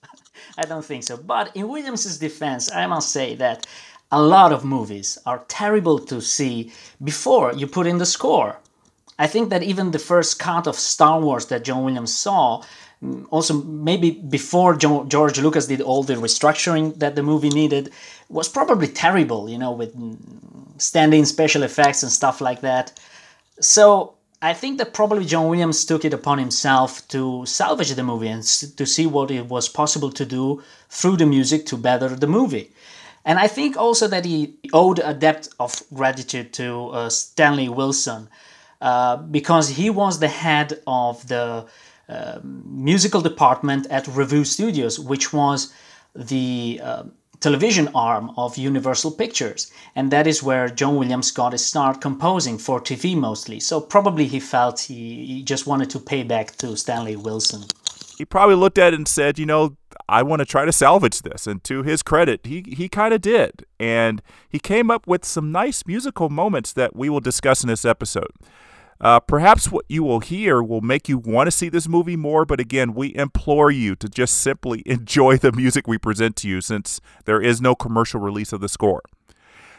I 0.57 0.63
don't 0.63 0.83
think 0.83 1.03
so. 1.03 1.17
But 1.17 1.55
in 1.55 1.69
Williams's 1.69 2.17
defense, 2.17 2.71
I 2.71 2.87
must 2.87 3.11
say 3.11 3.35
that 3.35 3.67
a 4.11 4.21
lot 4.21 4.51
of 4.51 4.65
movies 4.65 5.17
are 5.25 5.45
terrible 5.47 5.99
to 5.99 6.21
see 6.21 6.71
before 7.03 7.53
you 7.53 7.67
put 7.67 7.87
in 7.87 7.99
the 7.99 8.05
score. 8.05 8.57
I 9.19 9.27
think 9.27 9.49
that 9.49 9.63
even 9.63 9.91
the 9.91 9.99
first 9.99 10.39
cut 10.39 10.65
of 10.65 10.75
Star 10.75 11.19
Wars 11.19 11.45
that 11.47 11.63
John 11.63 11.83
Williams 11.83 12.13
saw 12.13 12.63
mm, 13.03 13.25
also 13.29 13.53
maybe 13.63 14.11
before 14.11 14.75
George 14.75 15.39
Lucas 15.39 15.67
did 15.67 15.81
all 15.81 16.03
the 16.03 16.15
restructuring 16.15 16.97
that 16.99 17.15
the 17.15 17.23
movie 17.23 17.49
needed 17.49 17.91
was 18.29 18.49
probably 18.49 18.87
terrible, 18.87 19.49
you 19.49 19.57
know, 19.57 19.71
with 19.71 19.95
mm, 19.95 20.17
standing 20.81 21.25
special 21.25 21.63
effects 21.63 22.01
and 22.01 22.11
stuff 22.11 22.41
like 22.41 22.61
that. 22.61 22.97
So 23.59 24.15
I 24.41 24.53
think 24.53 24.77
that 24.77 24.93
probably 24.93 25.25
John 25.25 25.49
Williams 25.49 25.83
took 25.85 26.05
it 26.05 26.13
upon 26.13 26.37
himself 26.37 27.07
to 27.09 27.45
salvage 27.45 27.93
the 27.93 28.03
movie 28.03 28.29
and 28.29 28.43
to 28.43 28.85
see 28.85 29.05
what 29.05 29.31
it 29.31 29.47
was 29.47 29.67
possible 29.67 30.11
to 30.11 30.25
do 30.25 30.63
through 30.89 31.17
the 31.17 31.25
music 31.25 31.65
to 31.67 31.77
better 31.77 32.09
the 32.09 32.27
movie. 32.27 32.71
And 33.25 33.37
I 33.37 33.47
think 33.47 33.75
also 33.75 34.07
that 34.07 34.23
he 34.25 34.55
owed 34.71 34.99
a 34.99 35.13
debt 35.13 35.49
of 35.59 35.83
gratitude 35.93 36.53
to 36.53 36.89
uh, 36.89 37.09
Stanley 37.09 37.67
Wilson 37.67 38.29
uh, 38.81 39.17
because 39.17 39.69
he 39.69 39.89
was 39.89 40.19
the 40.19 40.29
head 40.29 40.79
of 40.87 41.27
the 41.27 41.65
um, 42.07 42.63
musical 42.65 43.21
department 43.21 43.87
at 43.87 44.07
Revue 44.07 44.45
Studios, 44.45 44.97
which 44.99 45.33
was 45.33 45.73
the 46.15 46.79
uh, 46.81 47.03
television 47.39 47.89
arm 47.95 48.31
of 48.37 48.57
Universal 48.57 49.11
Pictures. 49.11 49.71
And 49.95 50.11
that 50.11 50.27
is 50.27 50.43
where 50.43 50.69
John 50.69 50.97
Williams 50.97 51.31
got 51.31 51.53
his 51.53 51.65
start 51.65 52.01
composing 52.01 52.57
for 52.57 52.79
TV 52.79 53.15
mostly. 53.15 53.59
So 53.59 53.79
probably 53.79 54.27
he 54.27 54.39
felt 54.39 54.81
he, 54.81 55.25
he 55.25 55.43
just 55.43 55.67
wanted 55.67 55.89
to 55.91 55.99
pay 55.99 56.23
back 56.23 56.55
to 56.57 56.75
Stanley 56.75 57.15
Wilson. 57.15 57.63
He 58.17 58.25
probably 58.25 58.55
looked 58.55 58.77
at 58.77 58.93
it 58.93 58.97
and 58.97 59.07
said, 59.07 59.39
you 59.39 59.45
know, 59.45 59.77
I 60.09 60.23
want 60.23 60.41
to 60.41 60.45
try 60.45 60.65
to 60.65 60.73
salvage 60.73 61.21
this. 61.21 61.47
And 61.47 61.63
to 61.63 61.83
his 61.83 62.03
credit, 62.03 62.45
he, 62.45 62.65
he 62.67 62.89
kind 62.89 63.13
of 63.13 63.21
did. 63.21 63.65
And 63.79 64.21
he 64.49 64.59
came 64.59 64.91
up 64.91 65.07
with 65.07 65.23
some 65.23 65.53
nice 65.53 65.85
musical 65.85 66.29
moments 66.29 66.73
that 66.73 66.95
we 66.95 67.09
will 67.09 67.21
discuss 67.21 67.63
in 67.63 67.69
this 67.69 67.85
episode. 67.85 68.31
Uh, 69.01 69.19
perhaps 69.19 69.71
what 69.71 69.85
you 69.87 70.03
will 70.03 70.19
hear 70.19 70.61
will 70.61 70.81
make 70.81 71.07
you 71.07 71.17
want 71.17 71.47
to 71.47 71.51
see 71.51 71.69
this 71.69 71.87
movie 71.87 72.17
more, 72.17 72.45
but 72.45 72.59
again, 72.59 72.93
we 72.93 73.15
implore 73.15 73.71
you 73.71 73.95
to 73.95 74.09
just 74.09 74.41
simply 74.41 74.83
enjoy 74.85 75.37
the 75.37 75.51
music 75.51 75.87
we 75.87 75.97
present 75.97 76.35
to 76.37 76.47
you 76.47 76.59
since 76.59 76.99
there 77.25 77.41
is 77.41 77.61
no 77.61 77.75
commercial 77.75 78.19
release 78.19 78.51
of 78.51 78.59
the 78.59 78.69
score. 78.69 79.01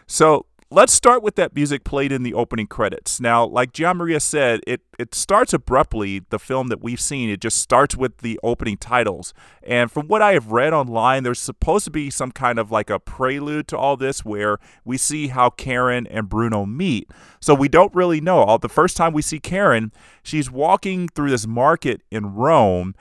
So 0.06 0.46
let's 0.72 0.92
start 0.92 1.20
with 1.20 1.34
that 1.34 1.54
music 1.54 1.82
played 1.82 2.12
in 2.12 2.22
the 2.22 2.32
opening 2.32 2.68
credits. 2.68 3.20
Now, 3.20 3.44
like 3.44 3.72
Gianmaria 3.72 4.22
said, 4.22 4.60
it, 4.68 4.82
it 5.00 5.16
starts 5.16 5.52
abruptly, 5.52 6.22
the 6.30 6.38
film 6.38 6.68
that 6.68 6.80
we've 6.80 7.00
seen. 7.00 7.28
It 7.28 7.40
just 7.40 7.58
starts 7.58 7.96
with 7.96 8.18
the 8.18 8.38
opening 8.44 8.76
titles. 8.76 9.34
And 9.64 9.90
from 9.90 10.06
what 10.06 10.22
I 10.22 10.34
have 10.34 10.52
read 10.52 10.72
online, 10.72 11.24
there's 11.24 11.40
supposed 11.40 11.86
to 11.86 11.90
be 11.90 12.08
some 12.08 12.30
kind 12.30 12.58
of 12.58 12.70
like 12.70 12.88
a 12.88 13.00
prelude 13.00 13.66
to 13.68 13.76
all 13.76 13.96
this 13.96 14.24
where 14.24 14.58
we 14.84 14.96
see 14.96 15.28
how 15.28 15.50
Karen 15.50 16.06
and 16.06 16.28
Bruno 16.28 16.64
meet. 16.66 17.10
So 17.40 17.52
we 17.52 17.68
don't 17.68 17.94
really 17.94 18.20
know. 18.20 18.38
All 18.38 18.58
the 18.58 18.68
first 18.68 18.96
time 18.96 19.12
we 19.12 19.22
see 19.22 19.40
Karen, 19.40 19.90
she's 20.22 20.52
walking 20.52 21.08
through 21.08 21.30
this 21.30 21.48
market 21.48 22.02
in 22.12 22.34
Rome 22.34 22.94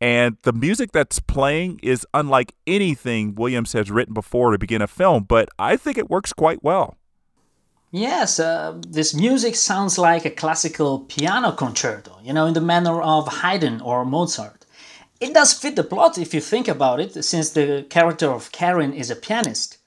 and 0.00 0.36
the 0.42 0.52
music 0.52 0.92
that's 0.92 1.18
playing 1.20 1.80
is 1.82 2.06
unlike 2.12 2.52
anything 2.66 3.34
Williams 3.34 3.72
has 3.72 3.90
written 3.90 4.12
before 4.12 4.50
to 4.50 4.58
begin 4.58 4.82
a 4.82 4.86
film, 4.86 5.24
but 5.24 5.48
I 5.58 5.78
think 5.78 5.96
it 5.96 6.10
works 6.10 6.34
quite 6.34 6.62
well. 6.62 6.98
Yes, 7.96 8.40
uh, 8.40 8.74
this 8.88 9.14
music 9.14 9.54
sounds 9.54 9.98
like 9.98 10.24
a 10.24 10.30
classical 10.30 10.98
piano 10.98 11.52
concerto, 11.52 12.18
you 12.24 12.32
know, 12.32 12.46
in 12.46 12.54
the 12.54 12.60
manner 12.60 13.00
of 13.00 13.28
Haydn 13.28 13.80
or 13.80 14.04
Mozart. 14.04 14.66
It 15.20 15.32
does 15.32 15.52
fit 15.52 15.76
the 15.76 15.84
plot 15.84 16.18
if 16.18 16.34
you 16.34 16.40
think 16.40 16.66
about 16.66 16.98
it, 16.98 17.24
since 17.24 17.50
the 17.50 17.86
character 17.88 18.32
of 18.32 18.50
Karen 18.50 18.92
is 18.92 19.12
a 19.12 19.14
pianist. 19.14 19.78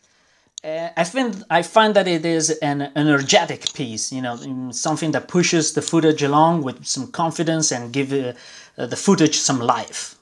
Uh, 0.63 0.87
I 0.95 1.03
find 1.03 1.43
I 1.49 1.63
find 1.63 1.93
that 1.97 2.07
it 2.07 2.25
is 2.25 2.49
an 2.61 2.93
energetic 2.95 3.73
piece, 3.73 4.13
you 4.13 4.21
know, 4.21 4.71
something 4.71 5.11
that 5.11 5.27
pushes 5.27 5.73
the 5.73 5.81
footage 5.81 6.23
along 6.23 6.63
with 6.63 6.85
some 6.85 7.11
confidence 7.11 7.73
and 7.73 7.91
give 7.91 8.13
uh, 8.13 8.85
the 8.85 8.95
footage 8.95 9.35
some 9.37 9.59
life. 9.59 10.15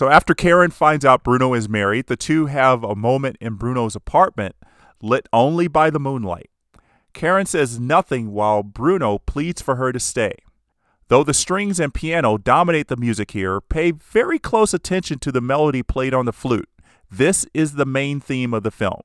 So 0.00 0.08
after 0.08 0.34
Karen 0.34 0.70
finds 0.70 1.04
out 1.04 1.22
Bruno 1.22 1.52
is 1.52 1.68
married, 1.68 2.06
the 2.06 2.16
two 2.16 2.46
have 2.46 2.82
a 2.82 2.96
moment 2.96 3.36
in 3.38 3.56
Bruno's 3.56 3.94
apartment, 3.94 4.56
lit 5.02 5.28
only 5.30 5.68
by 5.68 5.90
the 5.90 6.00
moonlight. 6.00 6.48
Karen 7.12 7.44
says 7.44 7.78
nothing 7.78 8.32
while 8.32 8.62
Bruno 8.62 9.18
pleads 9.18 9.60
for 9.60 9.76
her 9.76 9.92
to 9.92 10.00
stay. 10.00 10.36
Though 11.08 11.22
the 11.22 11.34
strings 11.34 11.78
and 11.78 11.92
piano 11.92 12.38
dominate 12.38 12.88
the 12.88 12.96
music 12.96 13.32
here, 13.32 13.60
pay 13.60 13.90
very 13.90 14.38
close 14.38 14.72
attention 14.72 15.18
to 15.18 15.30
the 15.30 15.42
melody 15.42 15.82
played 15.82 16.14
on 16.14 16.24
the 16.24 16.32
flute. 16.32 16.70
This 17.10 17.44
is 17.52 17.74
the 17.74 17.84
main 17.84 18.20
theme 18.20 18.54
of 18.54 18.62
the 18.62 18.70
film. 18.70 19.02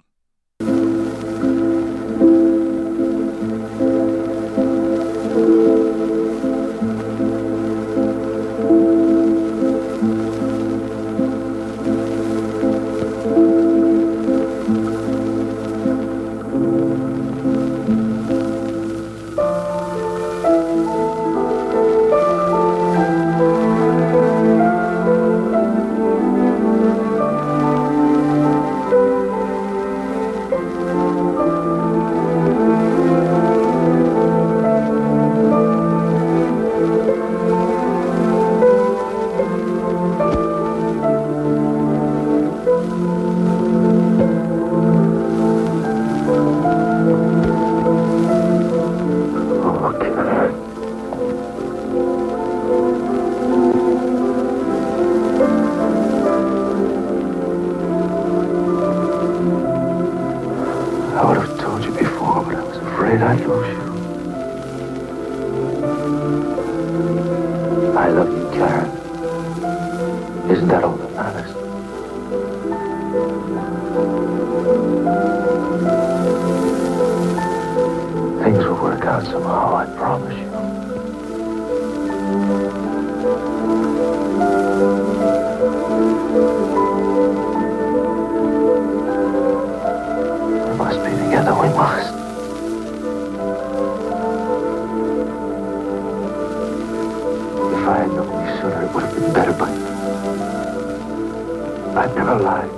Never 102.26 102.42
lied 102.42 102.72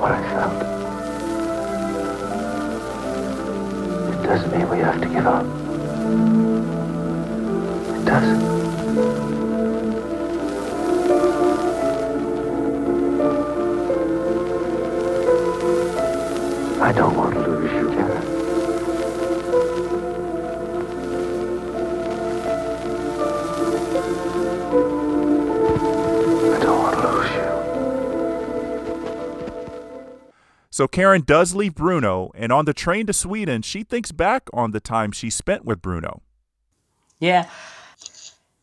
what 0.00 0.12
I 0.12 0.22
felt. 0.30 0.62
It 4.14 4.22
doesn't 4.22 4.56
mean 4.56 4.68
we 4.68 4.78
have 4.78 5.00
to 5.00 5.08
give 5.08 5.26
up. 5.26 5.44
It 7.96 8.04
doesn't. 8.04 9.27
So 30.78 30.86
Karen 30.86 31.22
does 31.26 31.56
leave 31.56 31.74
Bruno, 31.74 32.30
and 32.36 32.52
on 32.52 32.64
the 32.64 32.72
train 32.72 33.06
to 33.06 33.12
Sweden, 33.12 33.62
she 33.62 33.82
thinks 33.82 34.12
back 34.12 34.48
on 34.52 34.70
the 34.70 34.78
time 34.78 35.10
she 35.10 35.28
spent 35.28 35.64
with 35.64 35.82
Bruno. 35.82 36.22
Yeah. 37.18 37.48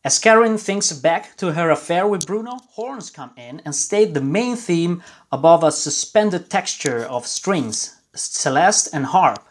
As 0.02 0.18
Karen 0.18 0.56
thinks 0.56 0.90
back 0.94 1.36
to 1.36 1.52
her 1.52 1.68
affair 1.68 2.06
with 2.06 2.26
Bruno, 2.26 2.56
horns 2.70 3.10
come 3.10 3.32
in 3.36 3.60
and 3.66 3.74
state 3.74 4.14
the 4.14 4.22
main 4.22 4.56
theme 4.56 5.02
above 5.30 5.62
a 5.62 5.70
suspended 5.70 6.48
texture 6.48 7.00
of 7.04 7.26
strings, 7.26 7.96
celeste 8.14 8.88
and 8.94 9.04
harp. 9.04 9.44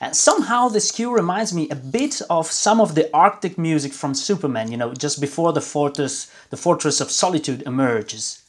And 0.00 0.16
somehow 0.16 0.68
this 0.68 0.90
cue 0.90 1.14
reminds 1.14 1.52
me 1.52 1.68
a 1.68 1.74
bit 1.74 2.22
of 2.30 2.50
some 2.50 2.80
of 2.80 2.94
the 2.94 3.14
Arctic 3.14 3.58
music 3.58 3.92
from 3.92 4.14
Superman, 4.14 4.70
you 4.72 4.78
know, 4.78 4.94
just 4.94 5.20
before 5.20 5.52
the 5.52 5.60
fortress, 5.60 6.32
the 6.48 6.56
fortress 6.56 7.02
of 7.02 7.10
solitude 7.10 7.64
emerges. 7.66 8.44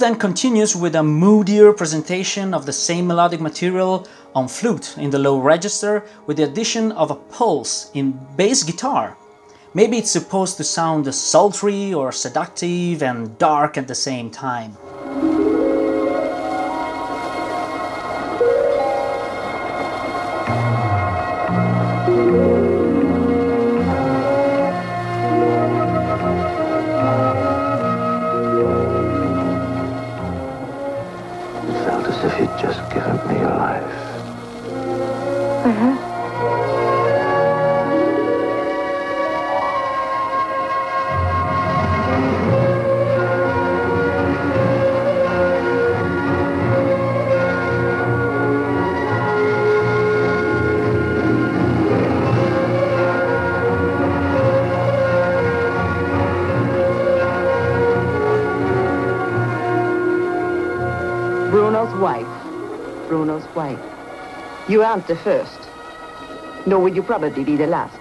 Then 0.00 0.16
continues 0.16 0.74
with 0.74 0.96
a 0.96 1.02
moodier 1.02 1.72
presentation 1.72 2.54
of 2.54 2.64
the 2.64 2.72
same 2.72 3.06
melodic 3.06 3.40
material 3.40 4.08
on 4.34 4.48
flute 4.48 4.96
in 4.98 5.10
the 5.10 5.18
low 5.18 5.38
register 5.38 6.04
with 6.26 6.38
the 6.38 6.44
addition 6.44 6.90
of 6.92 7.10
a 7.10 7.14
pulse 7.14 7.90
in 7.94 8.18
bass 8.36 8.62
guitar. 8.62 9.16
Maybe 9.74 9.98
it's 9.98 10.10
supposed 10.10 10.56
to 10.56 10.64
sound 10.64 11.14
sultry 11.14 11.94
or 11.94 12.10
seductive 12.12 13.02
and 13.02 13.38
dark 13.38 13.78
at 13.78 13.86
the 13.86 13.94
same 13.94 14.30
time. 14.30 14.76
You 64.70 64.84
aren't 64.84 65.08
the 65.08 65.16
first. 65.16 65.68
Nor 66.64 66.78
will 66.78 66.94
you 66.94 67.02
probably 67.02 67.42
be 67.42 67.56
the 67.56 67.66
last. 67.66 67.98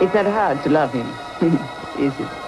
It's 0.00 0.14
not 0.14 0.26
hard 0.26 0.62
to 0.62 0.70
love 0.70 0.92
him, 0.92 1.08
is 1.98 2.14
it? 2.20 2.39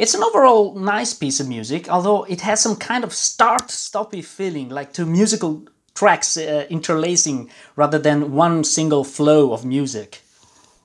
It's 0.00 0.14
an 0.14 0.22
overall 0.22 0.74
nice 0.76 1.12
piece 1.12 1.40
of 1.40 1.48
music, 1.48 1.86
although 1.90 2.24
it 2.24 2.40
has 2.40 2.62
some 2.62 2.76
kind 2.76 3.04
of 3.04 3.12
start-stoppy 3.12 4.24
feeling, 4.24 4.70
like 4.70 4.94
two 4.94 5.04
musical 5.04 5.66
tracks 5.94 6.38
uh, 6.38 6.64
interlacing 6.70 7.50
rather 7.76 7.98
than 7.98 8.32
one 8.32 8.64
single 8.64 9.04
flow 9.04 9.52
of 9.52 9.62
music. 9.62 10.22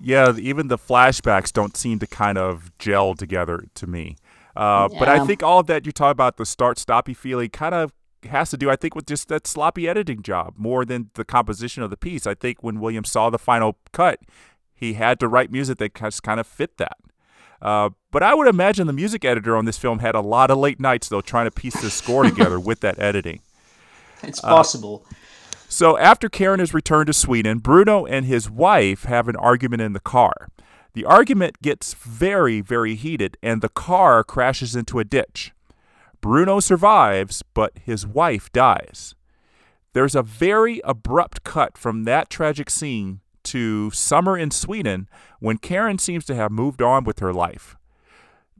Yeah, 0.01 0.33
even 0.37 0.67
the 0.67 0.77
flashbacks 0.77 1.53
don't 1.53 1.77
seem 1.77 1.99
to 1.99 2.07
kind 2.07 2.37
of 2.37 2.77
gel 2.77 3.15
together 3.15 3.63
to 3.75 3.87
me. 3.87 4.17
Uh, 4.53 4.89
But 4.99 5.07
I 5.07 5.25
think 5.25 5.41
all 5.41 5.59
of 5.59 5.67
that 5.67 5.85
you 5.85 5.93
talk 5.93 6.11
about 6.11 6.35
the 6.35 6.45
start 6.45 6.77
stoppy 6.77 7.15
feeling 7.15 7.49
kind 7.49 7.73
of 7.73 7.93
has 8.29 8.49
to 8.49 8.57
do, 8.57 8.69
I 8.69 8.75
think, 8.75 8.95
with 8.95 9.05
just 9.05 9.29
that 9.29 9.47
sloppy 9.47 9.87
editing 9.87 10.23
job 10.23 10.55
more 10.57 10.83
than 10.83 11.09
the 11.13 11.23
composition 11.23 11.83
of 11.83 11.89
the 11.89 11.97
piece. 11.97 12.27
I 12.27 12.33
think 12.33 12.61
when 12.63 12.81
Williams 12.81 13.11
saw 13.11 13.29
the 13.29 13.39
final 13.39 13.77
cut, 13.93 14.19
he 14.73 14.95
had 14.95 15.21
to 15.21 15.29
write 15.29 15.53
music 15.53 15.77
that 15.77 15.95
just 15.95 16.21
kind 16.21 16.41
of 16.41 16.45
fit 16.45 16.77
that. 16.79 16.97
Uh, 17.61 17.89
but 18.11 18.23
I 18.23 18.33
would 18.33 18.47
imagine 18.47 18.87
the 18.87 18.93
music 18.93 19.25
editor 19.25 19.55
on 19.55 19.65
this 19.65 19.77
film 19.77 19.99
had 19.99 20.15
a 20.15 20.21
lot 20.21 20.51
of 20.51 20.57
late 20.57 20.79
nights 20.79 21.09
though 21.09 21.21
trying 21.21 21.45
to 21.45 21.51
piece 21.51 21.81
this 21.81 21.93
score 21.93 22.23
together 22.29 22.59
with 22.59 22.81
that 22.81 22.99
editing. 22.99 23.41
It's 24.23 24.41
possible. 24.41 25.05
So 25.67 25.97
after 25.97 26.29
Karen 26.29 26.59
has 26.59 26.73
returned 26.73 27.07
to 27.07 27.13
Sweden, 27.13 27.59
Bruno 27.59 28.05
and 28.05 28.25
his 28.25 28.49
wife 28.49 29.03
have 29.03 29.27
an 29.27 29.35
argument 29.35 29.81
in 29.81 29.93
the 29.93 29.99
car. 29.99 30.49
The 30.93 31.05
argument 31.05 31.61
gets 31.61 31.93
very, 31.93 32.61
very 32.61 32.95
heated, 32.95 33.37
and 33.43 33.61
the 33.61 33.67
car 33.69 34.23
crashes 34.23 34.75
into 34.75 34.99
a 34.99 35.03
ditch. 35.03 35.51
Bruno 36.21 36.59
survives, 36.61 37.43
but 37.53 37.73
his 37.83 38.07
wife 38.07 38.51
dies. 38.53 39.15
there's 39.93 40.15
a 40.15 40.23
very 40.23 40.81
abrupt 40.83 41.43
cut 41.43 41.77
from 41.77 42.03
that 42.03 42.29
tragic 42.29 42.69
scene 42.69 43.21
to 43.45 43.91
summer 43.91 44.37
in 44.37 44.51
Sweden 44.51 45.07
when 45.39 45.57
Karen 45.57 45.97
seems 45.97 46.25
to 46.25 46.35
have 46.35 46.51
moved 46.51 46.81
on 46.81 47.03
with 47.03 47.19
her 47.19 47.33
life. 47.33 47.77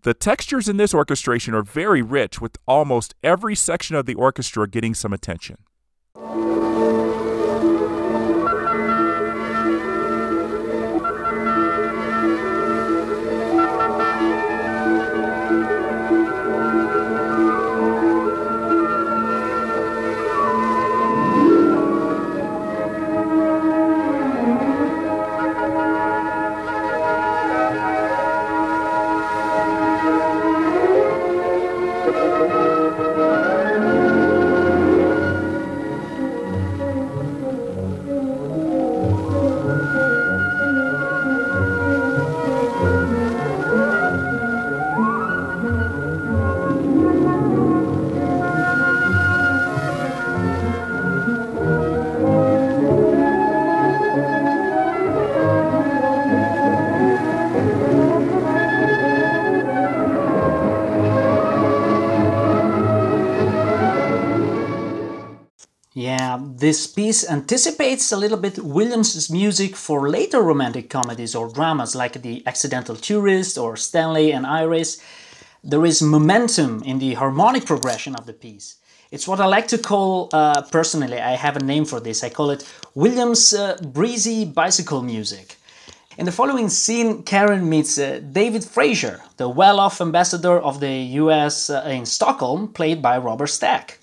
The 0.03 0.13
textures 0.13 0.69
in 0.69 0.77
this 0.77 0.93
orchestration 0.93 1.55
are 1.55 1.63
very 1.63 2.01
rich, 2.01 2.39
with 2.39 2.57
almost 2.67 3.15
every 3.23 3.55
section 3.55 3.95
of 3.95 4.05
the 4.05 4.13
orchestra 4.13 4.67
getting 4.67 4.93
some 4.93 5.13
attention. 5.13 5.57
This 66.65 66.87
piece 66.87 67.29
anticipates 67.29 68.11
a 68.11 68.17
little 68.17 68.39
bit 68.39 68.57
Williams' 68.57 69.29
music 69.29 69.75
for 69.75 70.09
later 70.09 70.41
romantic 70.41 70.89
comedies 70.89 71.35
or 71.35 71.47
dramas 71.47 71.93
like 71.93 72.23
The 72.23 72.41
Accidental 72.47 72.95
Tourist 72.95 73.55
or 73.55 73.77
Stanley 73.77 74.31
and 74.31 74.47
Iris. 74.47 74.99
There 75.63 75.85
is 75.85 76.01
momentum 76.01 76.81
in 76.81 76.97
the 76.97 77.13
harmonic 77.13 77.67
progression 77.67 78.15
of 78.15 78.25
the 78.25 78.33
piece. 78.33 78.77
It's 79.11 79.27
what 79.27 79.39
I 79.39 79.45
like 79.45 79.67
to 79.67 79.77
call, 79.77 80.29
uh, 80.33 80.63
personally, 80.71 81.19
I 81.19 81.35
have 81.35 81.55
a 81.55 81.63
name 81.63 81.85
for 81.85 81.99
this. 81.99 82.23
I 82.23 82.29
call 82.29 82.49
it 82.49 82.67
Williams' 82.95 83.53
uh, 83.53 83.77
breezy 83.83 84.43
bicycle 84.43 85.03
music. 85.03 85.57
In 86.17 86.25
the 86.25 86.31
following 86.31 86.69
scene, 86.69 87.21
Karen 87.21 87.69
meets 87.69 87.99
uh, 87.99 88.21
David 88.31 88.63
Fraser, 88.63 89.21
the 89.37 89.47
well 89.47 89.79
off 89.79 90.01
ambassador 90.01 90.57
of 90.59 90.79
the 90.79 90.95
US 91.21 91.69
uh, 91.69 91.83
in 91.85 92.07
Stockholm, 92.07 92.69
played 92.69 93.03
by 93.03 93.19
Robert 93.19 93.51
Stack. 93.51 93.99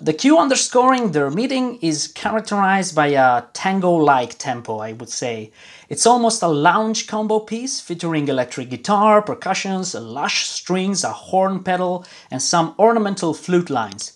The 0.00 0.12
cue 0.12 0.36
underscoring 0.36 1.12
their 1.12 1.30
meeting 1.30 1.78
is 1.80 2.08
characterized 2.08 2.96
by 2.96 3.08
a 3.08 3.44
tango 3.52 3.92
like 3.92 4.36
tempo, 4.36 4.78
I 4.78 4.92
would 4.92 5.08
say. 5.08 5.52
It's 5.88 6.04
almost 6.04 6.42
a 6.42 6.48
lounge 6.48 7.06
combo 7.06 7.38
piece 7.38 7.78
featuring 7.78 8.26
electric 8.26 8.70
guitar, 8.70 9.22
percussions, 9.22 9.94
lush 9.94 10.48
strings, 10.48 11.04
a 11.04 11.12
horn 11.12 11.62
pedal, 11.62 12.04
and 12.28 12.42
some 12.42 12.74
ornamental 12.76 13.34
flute 13.34 13.70
lines, 13.70 14.14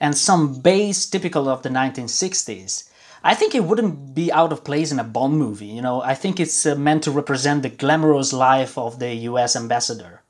and 0.00 0.18
some 0.18 0.60
bass 0.62 1.06
typical 1.06 1.48
of 1.48 1.62
the 1.62 1.68
1960s. 1.68 2.90
I 3.22 3.36
think 3.36 3.54
it 3.54 3.62
wouldn't 3.62 4.12
be 4.12 4.32
out 4.32 4.52
of 4.52 4.64
place 4.64 4.90
in 4.90 4.98
a 4.98 5.04
Bond 5.04 5.38
movie, 5.38 5.66
you 5.66 5.80
know. 5.80 6.02
I 6.02 6.16
think 6.16 6.40
it's 6.40 6.66
uh, 6.66 6.74
meant 6.74 7.04
to 7.04 7.12
represent 7.12 7.62
the 7.62 7.68
glamorous 7.68 8.32
life 8.32 8.76
of 8.76 8.98
the 8.98 9.14
US 9.14 9.54
ambassador. 9.54 10.22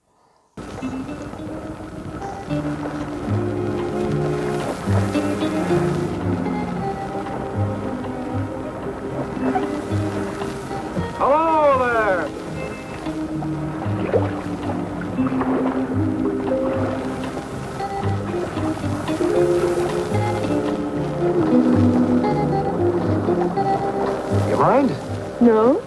No? 25.41 25.81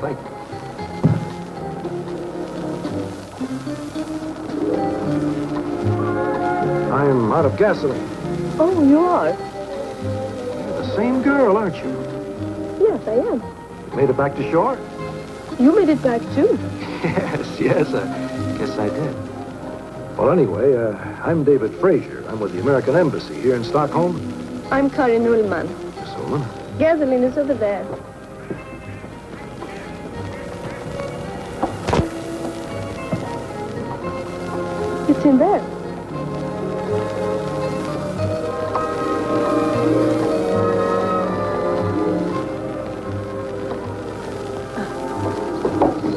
Thank 0.00 0.18
I'm 6.92 7.32
out 7.32 7.44
of 7.44 7.56
gasoline. 7.56 8.08
Oh, 8.60 8.82
you 8.86 9.00
are? 9.00 9.30
You're 9.30 10.82
the 10.82 10.94
same 10.94 11.22
girl, 11.22 11.56
aren't 11.56 11.76
you? 11.76 11.90
Yes, 12.80 13.08
I 13.08 13.14
am. 13.14 13.42
You 13.90 13.96
Made 13.96 14.10
it 14.10 14.16
back 14.16 14.36
to 14.36 14.50
shore? 14.50 14.78
You 15.58 15.74
made 15.74 15.88
it 15.88 16.02
back 16.02 16.20
too. 16.34 16.58
Yes, 17.02 17.58
yes, 17.58 17.94
I 17.94 18.58
guess 18.58 18.78
I 18.78 18.90
did. 18.90 19.29
Well, 20.20 20.32
anyway, 20.32 20.76
uh, 20.76 20.92
I'm 21.24 21.44
David 21.44 21.72
Frazier. 21.76 22.22
I'm 22.28 22.40
with 22.40 22.52
the 22.52 22.60
American 22.60 22.94
Embassy 22.94 23.40
here 23.40 23.56
in 23.56 23.64
Stockholm. 23.64 24.20
I'm 24.70 24.90
Karin 24.90 25.26
Ullman. 25.26 25.66
Miss 25.96 26.10
Ullman. 26.10 26.46
Gasoline 26.78 27.22
is 27.22 27.38
over 27.38 27.54
there. 27.54 27.86
It's 35.08 35.24
in 35.24 35.38
there. 35.38 35.60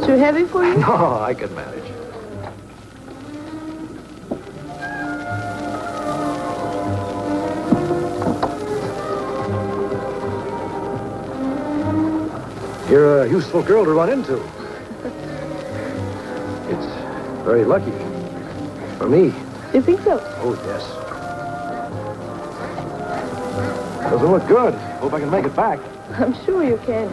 Too 0.06 0.18
heavy 0.20 0.44
for 0.44 0.66
you? 0.66 0.76
No, 0.80 1.22
I 1.22 1.34
can 1.34 1.56
manage. 1.56 1.73
You're 12.94 13.24
a 13.24 13.28
useful 13.28 13.64
girl 13.64 13.84
to 13.86 13.92
run 13.92 14.12
into. 14.12 14.36
It's 16.70 16.86
very 17.44 17.66
lucky. 17.66 17.90
For 19.00 19.10
me. 19.10 19.34
You 19.74 19.82
think 19.82 20.02
so? 20.02 20.20
Oh, 20.44 20.54
yes. 20.64 20.84
Doesn't 24.12 24.30
look 24.30 24.48
good. 24.48 24.76
Hope 25.02 25.12
I 25.12 25.20
can 25.20 25.32
make 25.32 25.44
it 25.44 25.56
back. 25.56 25.80
I'm 26.20 26.36
sure 26.46 26.64
you 26.64 26.78
can. 26.86 27.12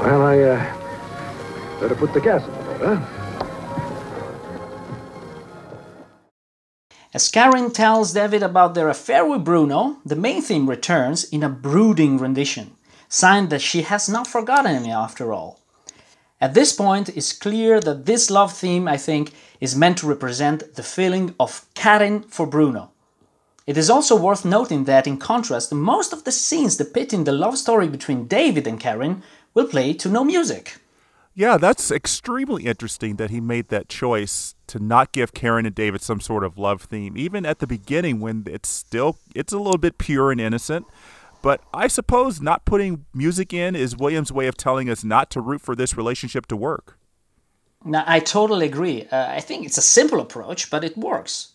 Well, 0.00 0.22
I, 0.22 0.40
uh, 0.40 1.78
better 1.78 1.94
put 1.94 2.12
the 2.12 2.20
gas 2.20 2.42
in 2.44 2.50
the 2.50 2.58
boat, 2.64 2.98
huh? 2.98 3.20
As 7.14 7.28
Karen 7.28 7.70
tells 7.70 8.14
David 8.14 8.42
about 8.42 8.74
their 8.74 8.88
affair 8.88 9.24
with 9.24 9.44
Bruno, 9.44 9.98
the 10.04 10.16
main 10.16 10.42
theme 10.42 10.68
returns 10.68 11.22
in 11.22 11.44
a 11.44 11.48
brooding 11.48 12.18
rendition, 12.18 12.76
sign 13.10 13.48
that 13.48 13.60
she 13.60 13.82
has 13.82 14.08
not 14.08 14.26
forgotten 14.26 14.82
me 14.82 14.90
after 14.90 15.34
all. 15.34 15.60
At 16.40 16.54
this 16.54 16.72
point, 16.72 17.10
it's 17.10 17.34
clear 17.34 17.80
that 17.80 18.06
this 18.06 18.30
love 18.30 18.54
theme, 18.54 18.88
I 18.88 18.96
think, 18.96 19.32
is 19.60 19.76
meant 19.76 19.98
to 19.98 20.06
represent 20.06 20.74
the 20.76 20.82
feeling 20.82 21.34
of 21.38 21.66
Karen 21.74 22.22
for 22.22 22.46
Bruno. 22.46 22.92
It 23.66 23.76
is 23.76 23.90
also 23.90 24.16
worth 24.16 24.44
noting 24.44 24.84
that, 24.84 25.06
in 25.06 25.18
contrast, 25.18 25.72
most 25.72 26.14
of 26.14 26.24
the 26.24 26.32
scenes 26.32 26.78
depicting 26.78 27.24
the 27.24 27.32
love 27.32 27.58
story 27.58 27.88
between 27.88 28.26
David 28.26 28.66
and 28.66 28.80
Karen 28.80 29.22
will 29.52 29.66
play 29.66 29.92
to 29.92 30.08
no 30.08 30.24
music. 30.24 30.78
Yeah, 31.34 31.58
that's 31.58 31.90
extremely 31.90 32.64
interesting 32.64 33.16
that 33.16 33.30
he 33.30 33.40
made 33.40 33.68
that 33.68 33.88
choice 33.88 34.54
to 34.68 34.78
not 34.78 35.12
give 35.12 35.34
Karen 35.34 35.66
and 35.66 35.74
David 35.74 36.00
some 36.00 36.20
sort 36.20 36.42
of 36.42 36.58
love 36.58 36.82
theme, 36.82 37.16
even 37.16 37.44
at 37.44 37.58
the 37.58 37.66
beginning 37.66 38.20
when 38.20 38.44
it's 38.46 38.68
still 38.68 39.18
it's 39.34 39.52
a 39.52 39.58
little 39.58 39.78
bit 39.78 39.98
pure 39.98 40.32
and 40.32 40.40
innocent. 40.40 40.86
But 41.42 41.62
I 41.72 41.88
suppose 41.88 42.40
not 42.40 42.64
putting 42.64 43.06
music 43.14 43.52
in 43.52 43.74
is 43.74 43.96
Williams' 43.96 44.32
way 44.32 44.46
of 44.46 44.56
telling 44.56 44.90
us 44.90 45.02
not 45.02 45.30
to 45.30 45.40
root 45.40 45.60
for 45.60 45.74
this 45.74 45.96
relationship 45.96 46.46
to 46.46 46.56
work. 46.56 46.98
Now, 47.84 48.04
I 48.06 48.20
totally 48.20 48.66
agree. 48.66 49.06
Uh, 49.06 49.26
I 49.28 49.40
think 49.40 49.64
it's 49.64 49.78
a 49.78 49.82
simple 49.82 50.20
approach, 50.20 50.70
but 50.70 50.84
it 50.84 50.98
works. 50.98 51.52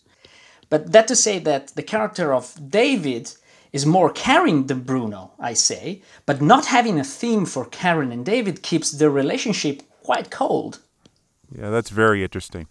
But 0.68 0.90
that 0.90 1.06
to 1.08 1.16
say 1.16 1.38
that 1.38 1.68
the 1.68 1.82
character 1.82 2.34
of 2.34 2.58
David 2.68 3.32
is 3.72 3.86
more 3.86 4.10
caring 4.10 4.66
than 4.66 4.80
Bruno, 4.80 5.32
I 5.38 5.52
say, 5.54 6.02
but 6.24 6.42
not 6.42 6.66
having 6.66 6.98
a 6.98 7.04
theme 7.04 7.46
for 7.46 7.66
Karen 7.66 8.10
and 8.10 8.24
David 8.24 8.62
keeps 8.62 8.90
their 8.90 9.10
relationship 9.10 9.82
quite 10.02 10.30
cold. 10.30 10.80
Yeah, 11.56 11.70
that's 11.70 11.90
very 11.90 12.24
interesting. 12.24 12.66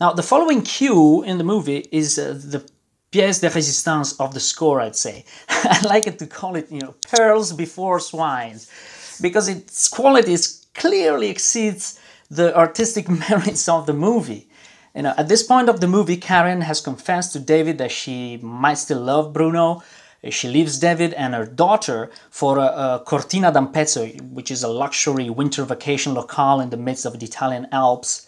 Now, 0.00 0.12
the 0.12 0.22
following 0.22 0.62
cue 0.62 1.22
in 1.22 1.38
the 1.38 1.44
movie 1.44 1.86
is 1.92 2.18
uh, 2.18 2.32
the 2.32 2.64
pièce 3.14 3.40
de 3.40 3.48
résistance 3.48 4.16
of 4.18 4.34
the 4.34 4.40
score, 4.40 4.80
I'd 4.80 4.96
say. 4.96 5.24
I 5.48 5.80
like 5.86 6.08
it 6.08 6.18
to 6.18 6.26
call 6.26 6.56
it, 6.56 6.66
you 6.70 6.80
know, 6.80 6.94
pearls 7.12 7.52
before 7.52 8.00
swines, 8.00 8.68
because 9.20 9.48
its 9.48 9.86
quality 9.86 10.36
clearly 10.74 11.28
exceeds 11.30 12.00
the 12.28 12.56
artistic 12.56 13.08
merits 13.28 13.68
of 13.68 13.86
the 13.86 13.92
movie. 13.92 14.48
You 14.96 15.02
know, 15.02 15.14
at 15.16 15.28
this 15.28 15.44
point 15.44 15.68
of 15.68 15.80
the 15.80 15.86
movie, 15.86 16.16
Karen 16.16 16.62
has 16.62 16.80
confessed 16.80 17.32
to 17.32 17.38
David 17.38 17.78
that 17.78 17.92
she 17.92 18.38
might 18.38 18.78
still 18.78 19.00
love 19.00 19.32
Bruno. 19.32 19.82
She 20.30 20.48
leaves 20.48 20.78
David 20.78 21.12
and 21.14 21.34
her 21.34 21.46
daughter 21.46 22.10
for 22.30 22.58
a, 22.58 22.68
a 22.86 23.02
Cortina 23.04 23.52
d'Ampezzo, 23.52 24.06
which 24.36 24.50
is 24.50 24.64
a 24.64 24.68
luxury 24.82 25.30
winter 25.30 25.64
vacation 25.64 26.14
locale 26.14 26.60
in 26.60 26.70
the 26.70 26.76
midst 26.76 27.04
of 27.04 27.20
the 27.20 27.26
Italian 27.26 27.68
Alps. 27.70 28.26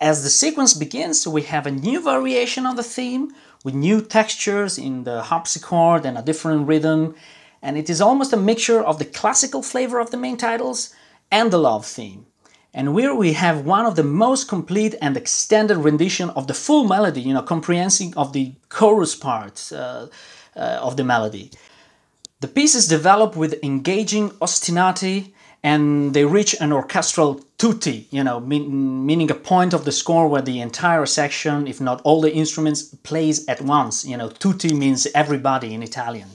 As 0.00 0.22
the 0.22 0.30
sequence 0.30 0.74
begins, 0.74 1.26
we 1.26 1.42
have 1.42 1.66
a 1.66 1.70
new 1.70 2.00
variation 2.00 2.66
on 2.66 2.76
the 2.76 2.82
theme 2.82 3.32
with 3.64 3.74
new 3.74 4.00
textures 4.00 4.78
in 4.78 5.02
the 5.02 5.22
harpsichord 5.22 6.06
and 6.06 6.16
a 6.16 6.22
different 6.22 6.68
rhythm, 6.68 7.16
and 7.60 7.76
it 7.76 7.90
is 7.90 8.00
almost 8.00 8.32
a 8.32 8.36
mixture 8.36 8.80
of 8.80 8.98
the 8.98 9.04
classical 9.04 9.62
flavor 9.62 9.98
of 9.98 10.10
the 10.10 10.16
main 10.16 10.36
titles 10.36 10.94
and 11.32 11.50
the 11.50 11.58
love 11.58 11.84
theme. 11.84 12.26
And 12.74 12.96
here 12.98 13.14
we 13.14 13.32
have 13.32 13.64
one 13.64 13.86
of 13.86 13.96
the 13.96 14.04
most 14.04 14.48
complete 14.48 14.94
and 15.00 15.16
extended 15.16 15.78
rendition 15.78 16.30
of 16.30 16.46
the 16.46 16.54
full 16.54 16.84
melody, 16.84 17.22
you 17.22 17.32
know, 17.32 17.42
comprehending 17.42 18.14
of 18.16 18.32
the 18.32 18.54
chorus 18.68 19.14
parts 19.14 19.72
uh, 19.72 20.08
uh, 20.56 20.78
of 20.82 20.96
the 20.96 21.04
melody. 21.04 21.50
The 22.40 22.48
piece 22.48 22.74
is 22.74 22.88
developed 22.88 23.36
with 23.36 23.62
engaging 23.62 24.30
ostinati 24.40 25.33
and 25.64 26.12
they 26.12 26.26
reach 26.26 26.54
an 26.60 26.72
orchestral 26.72 27.40
tutti, 27.56 28.06
you 28.10 28.22
know, 28.22 28.38
mean, 28.38 29.06
meaning 29.06 29.30
a 29.30 29.34
point 29.34 29.72
of 29.72 29.86
the 29.86 29.92
score 29.92 30.28
where 30.28 30.42
the 30.42 30.60
entire 30.60 31.06
section, 31.06 31.66
if 31.66 31.80
not 31.80 32.02
all 32.04 32.20
the 32.20 32.32
instruments, 32.32 32.82
plays 32.82 33.48
at 33.48 33.62
once. 33.62 34.04
You 34.04 34.18
know, 34.18 34.28
tutti 34.28 34.74
means 34.74 35.06
everybody 35.14 35.72
in 35.72 35.82
Italian. 35.82 36.28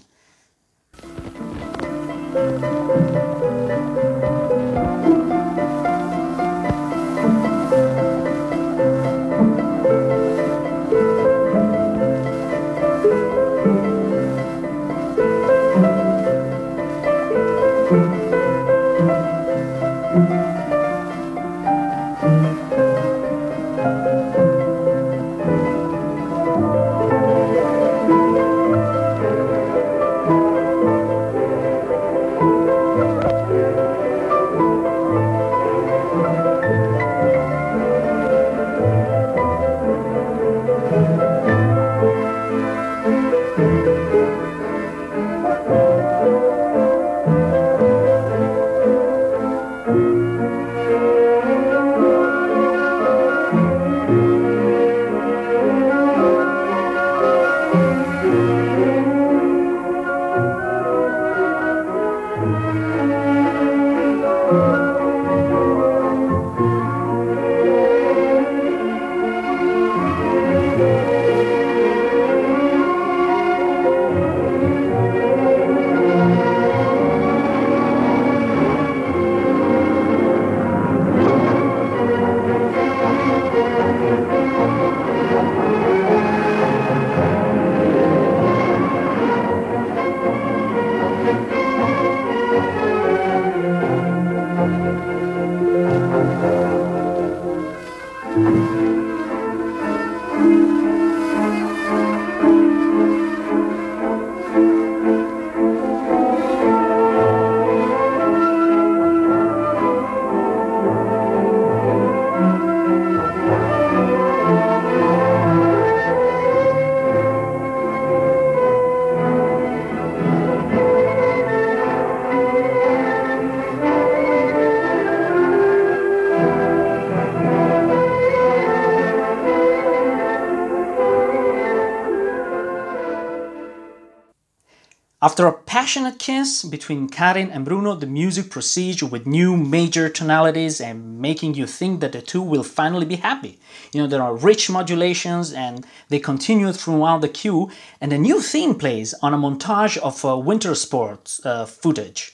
After 135.22 135.48
a 135.48 135.52
passionate 135.52 136.18
kiss 136.18 136.64
between 136.64 137.10
Karin 137.10 137.52
and 137.52 137.66
Bruno, 137.66 137.94
the 137.94 138.08
music 138.08 138.50
proceeds 138.50 139.04
with 139.04 139.28
new 139.28 139.58
major 139.58 140.08
tonalities 140.08 140.80
and 140.80 141.20
making 141.20 141.56
you 141.56 141.68
think 141.68 142.00
that 142.00 142.14
the 142.14 142.22
two 142.22 142.42
will 142.42 142.64
finally 142.64 143.06
be 143.06 143.18
happy. 143.18 143.60
You 143.92 144.00
know, 144.00 144.08
there 144.08 144.24
are 144.24 144.34
rich 144.34 144.70
modulations 144.70 145.52
and 145.52 145.86
they 146.08 146.20
continue 146.20 146.72
throughout 146.72 147.20
the 147.20 147.28
cue, 147.28 147.70
and 148.00 148.14
a 148.14 148.18
new 148.18 148.40
theme 148.40 148.76
plays 148.76 149.14
on 149.22 149.34
a 149.34 149.38
montage 149.38 149.98
of 149.98 150.24
uh, 150.24 150.38
winter 150.38 150.74
sports 150.74 151.46
uh, 151.46 151.66
footage. 151.66 152.34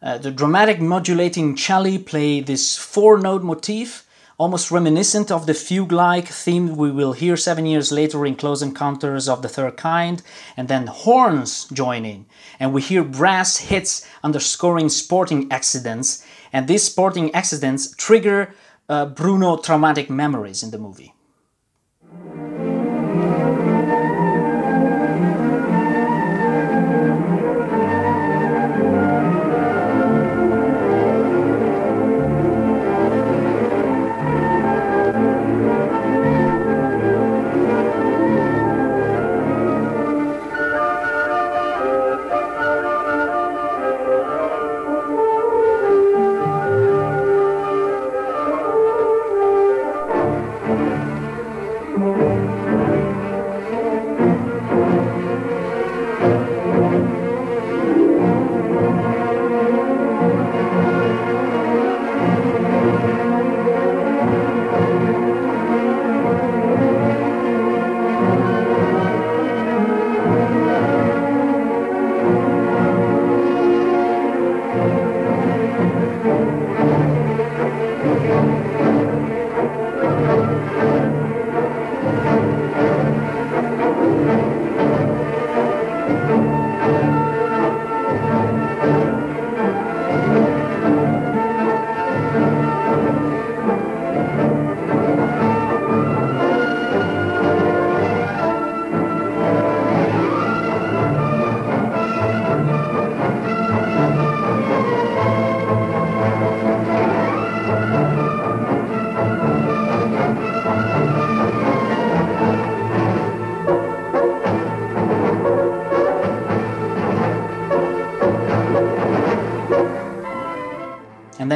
Uh, 0.00 0.16
the 0.16 0.30
dramatic 0.30 0.80
modulating 0.80 1.56
celli 1.56 1.98
play 1.98 2.38
this 2.38 2.76
four 2.76 3.18
note 3.18 3.42
motif 3.42 4.03
almost 4.36 4.70
reminiscent 4.70 5.30
of 5.30 5.46
the 5.46 5.54
fugue-like 5.54 6.28
theme 6.28 6.76
we 6.76 6.90
will 6.90 7.12
hear 7.12 7.36
seven 7.36 7.66
years 7.66 7.92
later 7.92 8.26
in 8.26 8.34
Close 8.34 8.62
Encounters 8.62 9.28
of 9.28 9.42
the 9.42 9.48
Third 9.48 9.76
Kind, 9.76 10.22
and 10.56 10.68
then 10.68 10.86
horns 10.88 11.66
join 11.66 12.04
in, 12.04 12.26
and 12.58 12.72
we 12.72 12.82
hear 12.82 13.04
brass 13.04 13.56
hits 13.58 14.06
underscoring 14.22 14.88
sporting 14.88 15.50
accidents, 15.50 16.26
and 16.52 16.66
these 16.66 16.82
sporting 16.82 17.34
accidents 17.34 17.94
trigger 17.96 18.54
uh, 18.88 19.06
Bruno 19.06 19.56
traumatic 19.56 20.10
memories 20.10 20.62
in 20.62 20.70
the 20.70 20.78
movie. 20.78 21.13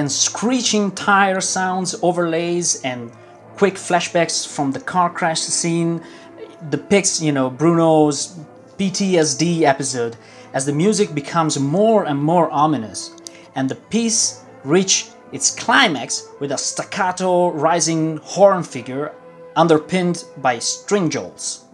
And 0.08 0.12
screeching 0.14 0.90
tire 0.92 1.38
sounds, 1.38 1.94
overlays, 2.00 2.80
and 2.80 3.12
quick 3.58 3.74
flashbacks 3.74 4.48
from 4.48 4.72
the 4.72 4.80
car 4.80 5.10
crash 5.10 5.40
scene 5.40 6.02
depicts, 6.70 7.20
you 7.20 7.30
know, 7.30 7.50
Bruno's 7.50 8.34
PTSD 8.78 9.64
episode 9.64 10.16
as 10.54 10.64
the 10.64 10.72
music 10.72 11.14
becomes 11.14 11.58
more 11.58 12.04
and 12.04 12.18
more 12.18 12.50
ominous, 12.50 13.14
and 13.54 13.68
the 13.68 13.74
piece 13.74 14.46
reach 14.64 15.08
its 15.30 15.54
climax 15.54 16.26
with 16.40 16.52
a 16.52 16.56
staccato 16.56 17.50
rising 17.50 18.16
horn 18.24 18.62
figure 18.62 19.14
underpinned 19.56 20.24
by 20.38 20.58
string 20.58 21.10
jolts. 21.10 21.66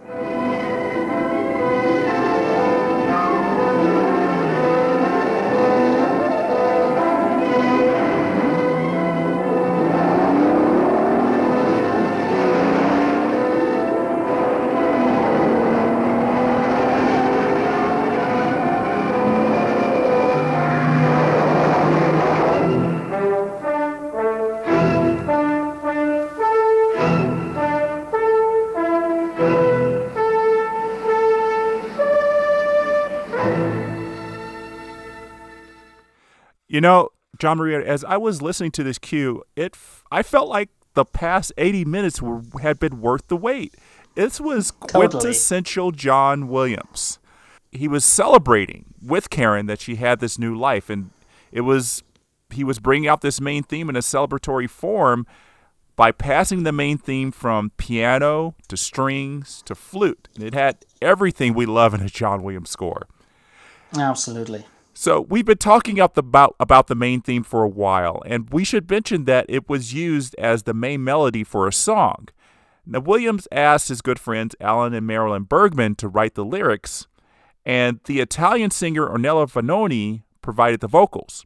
Know, 36.85 37.09
Gian 37.39 37.59
Maria, 37.59 37.85
as 37.85 38.05
I 38.05 38.17
was 38.17 38.43
listening 38.43 38.71
to 38.73 38.83
this 38.85 38.99
cue, 38.99 39.43
it 39.57 39.73
f- 39.75 40.05
I 40.13 40.23
felt 40.23 40.49
like 40.49 40.69
the 40.95 41.05
past 41.05 41.53
80 41.57 41.85
minutes 41.87 42.21
were, 42.23 42.43
had 42.61 42.79
been 42.79 43.01
worth 43.01 43.29
the 43.29 43.37
wait. 43.37 43.75
This 44.15 44.41
was 44.41 44.71
Totally. 44.71 45.09
quintessential 45.09 45.91
John 45.91 46.47
Williams. 46.49 47.19
He 47.73 47.89
was 47.89 48.05
celebrating 48.05 48.85
with 49.03 49.31
Karen 49.31 49.67
that 49.67 49.81
she 49.81 49.97
had 49.97 50.21
this 50.21 50.39
new 50.39 50.55
life, 50.55 50.89
and 50.91 51.11
it 51.51 51.63
was 51.63 52.03
he 52.51 52.63
was 52.63 52.79
bringing 52.79 53.09
out 53.09 53.21
this 53.23 53.41
main 53.41 53.63
theme 53.65 53.89
in 53.89 53.97
a 53.97 54.01
celebratory 54.01 54.69
form 54.71 55.27
by 55.97 56.13
passing 56.13 56.63
the 56.63 56.71
main 56.73 56.99
theme 56.99 57.33
from 57.33 57.73
piano 57.79 58.55
to 58.69 58.77
strings 58.77 59.63
to 59.65 59.75
flute. 59.75 60.29
It 60.39 60.55
had 60.55 60.85
everything 61.03 61.55
we 61.55 61.67
love 61.67 61.95
in 61.95 62.01
a 62.01 62.09
John 62.09 62.43
Williams 62.43 62.71
score. 62.71 63.09
Absolutely. 63.99 64.67
So 64.97 65.23
we've 65.23 65.45
been 65.45 65.59
talking 65.59 65.99
up 65.99 66.17
about 66.17 66.55
about 66.61 66.87
the 66.87 66.95
main 66.95 67.21
theme 67.21 67.43
for 67.43 67.65
a 67.65 67.69
while, 67.69 68.23
and 68.27 68.49
we 68.51 68.63
should 68.63 68.89
mention 68.89 69.25
that 69.25 69.45
it 69.49 69.69
was 69.69 69.93
used 69.93 70.37
as 70.39 70.63
the 70.63 70.73
main 70.73 71.03
melody 71.03 71.43
for 71.43 71.67
a 71.67 71.73
song. 71.73 72.29
Now 72.87 73.01
Williams 73.01 73.49
asked 73.51 73.89
his 73.89 74.01
good 74.01 74.21
friends 74.21 74.55
Alan 74.61 74.95
and 74.95 75.05
Marilyn 75.05 75.45
Bergman 75.45 75.97
to 75.97 76.07
write 76.07 76.37
the 76.37 76.45
lyrics, 76.45 77.09
and 77.67 77.99
the 78.05 78.21
Italian 78.21 78.71
singer 78.71 79.09
Ornella 79.09 79.51
Vanoni 79.51 80.23
provided 80.43 80.79
the 80.79 80.87
vocals. 80.87 81.45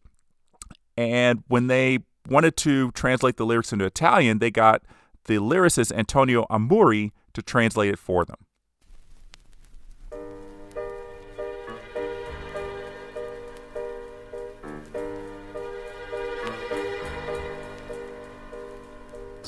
And 0.99 1.43
when 1.49 1.69
they 1.69 2.01
wanted 2.29 2.55
to 2.59 2.91
translate 2.91 3.39
the 3.39 3.47
lyrics 3.47 3.73
into 3.73 3.87
Italian, 3.87 4.41
they 4.41 4.51
got 4.51 4.83
the 5.25 5.37
lyricist 5.37 5.91
Antonio 5.93 6.45
Amurri 6.51 7.13
to 7.33 7.41
translate 7.41 7.95
it 7.95 7.99
for 7.99 8.27
them. 8.27 8.37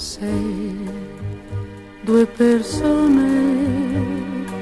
Se 0.00 0.32
due 2.00 2.24
persone 2.24 3.28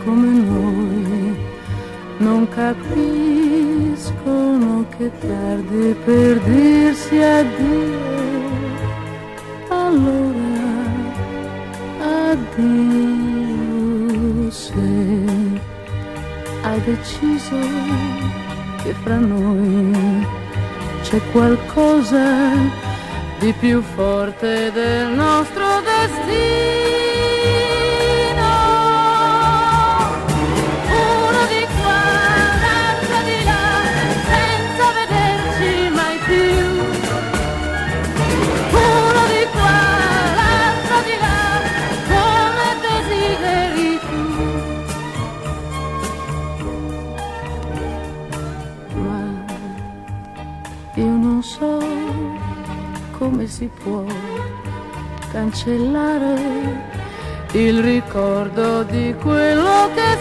come 0.03 0.27
noi. 0.27 1.37
Non 2.19 2.49
capiscono 2.49 2.85
che 4.97 5.13
tardi 5.21 5.95
per 6.05 6.41
dirsi 6.41 7.23
addio, 7.23 8.01
allora 9.69 10.75
addio. 12.33 13.31
Se 14.51 14.73
hai 16.63 16.81
deciso 16.83 17.61
che 18.83 18.93
fra 19.05 19.19
noi 19.19 20.27
c'è 21.03 21.21
qualcosa 21.31 22.97
di 23.39 23.53
più 23.53 23.81
forte 23.83 24.73
del 24.73 25.09
nostro 25.09 25.65
destino. 25.81 27.08
Si 53.59 53.69
può 53.83 54.05
cancellare 55.33 56.37
il 57.55 57.83
ricordo 57.83 58.85
di 58.85 59.13
quello 59.21 59.91
che 59.97 60.13
è 60.13 60.17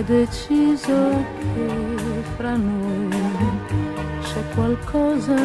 hai 0.00 0.04
deciso 0.04 1.24
che 1.54 2.22
fra 2.36 2.56
noi 2.56 3.10
c'è 4.22 4.42
qualcosa 4.54 5.36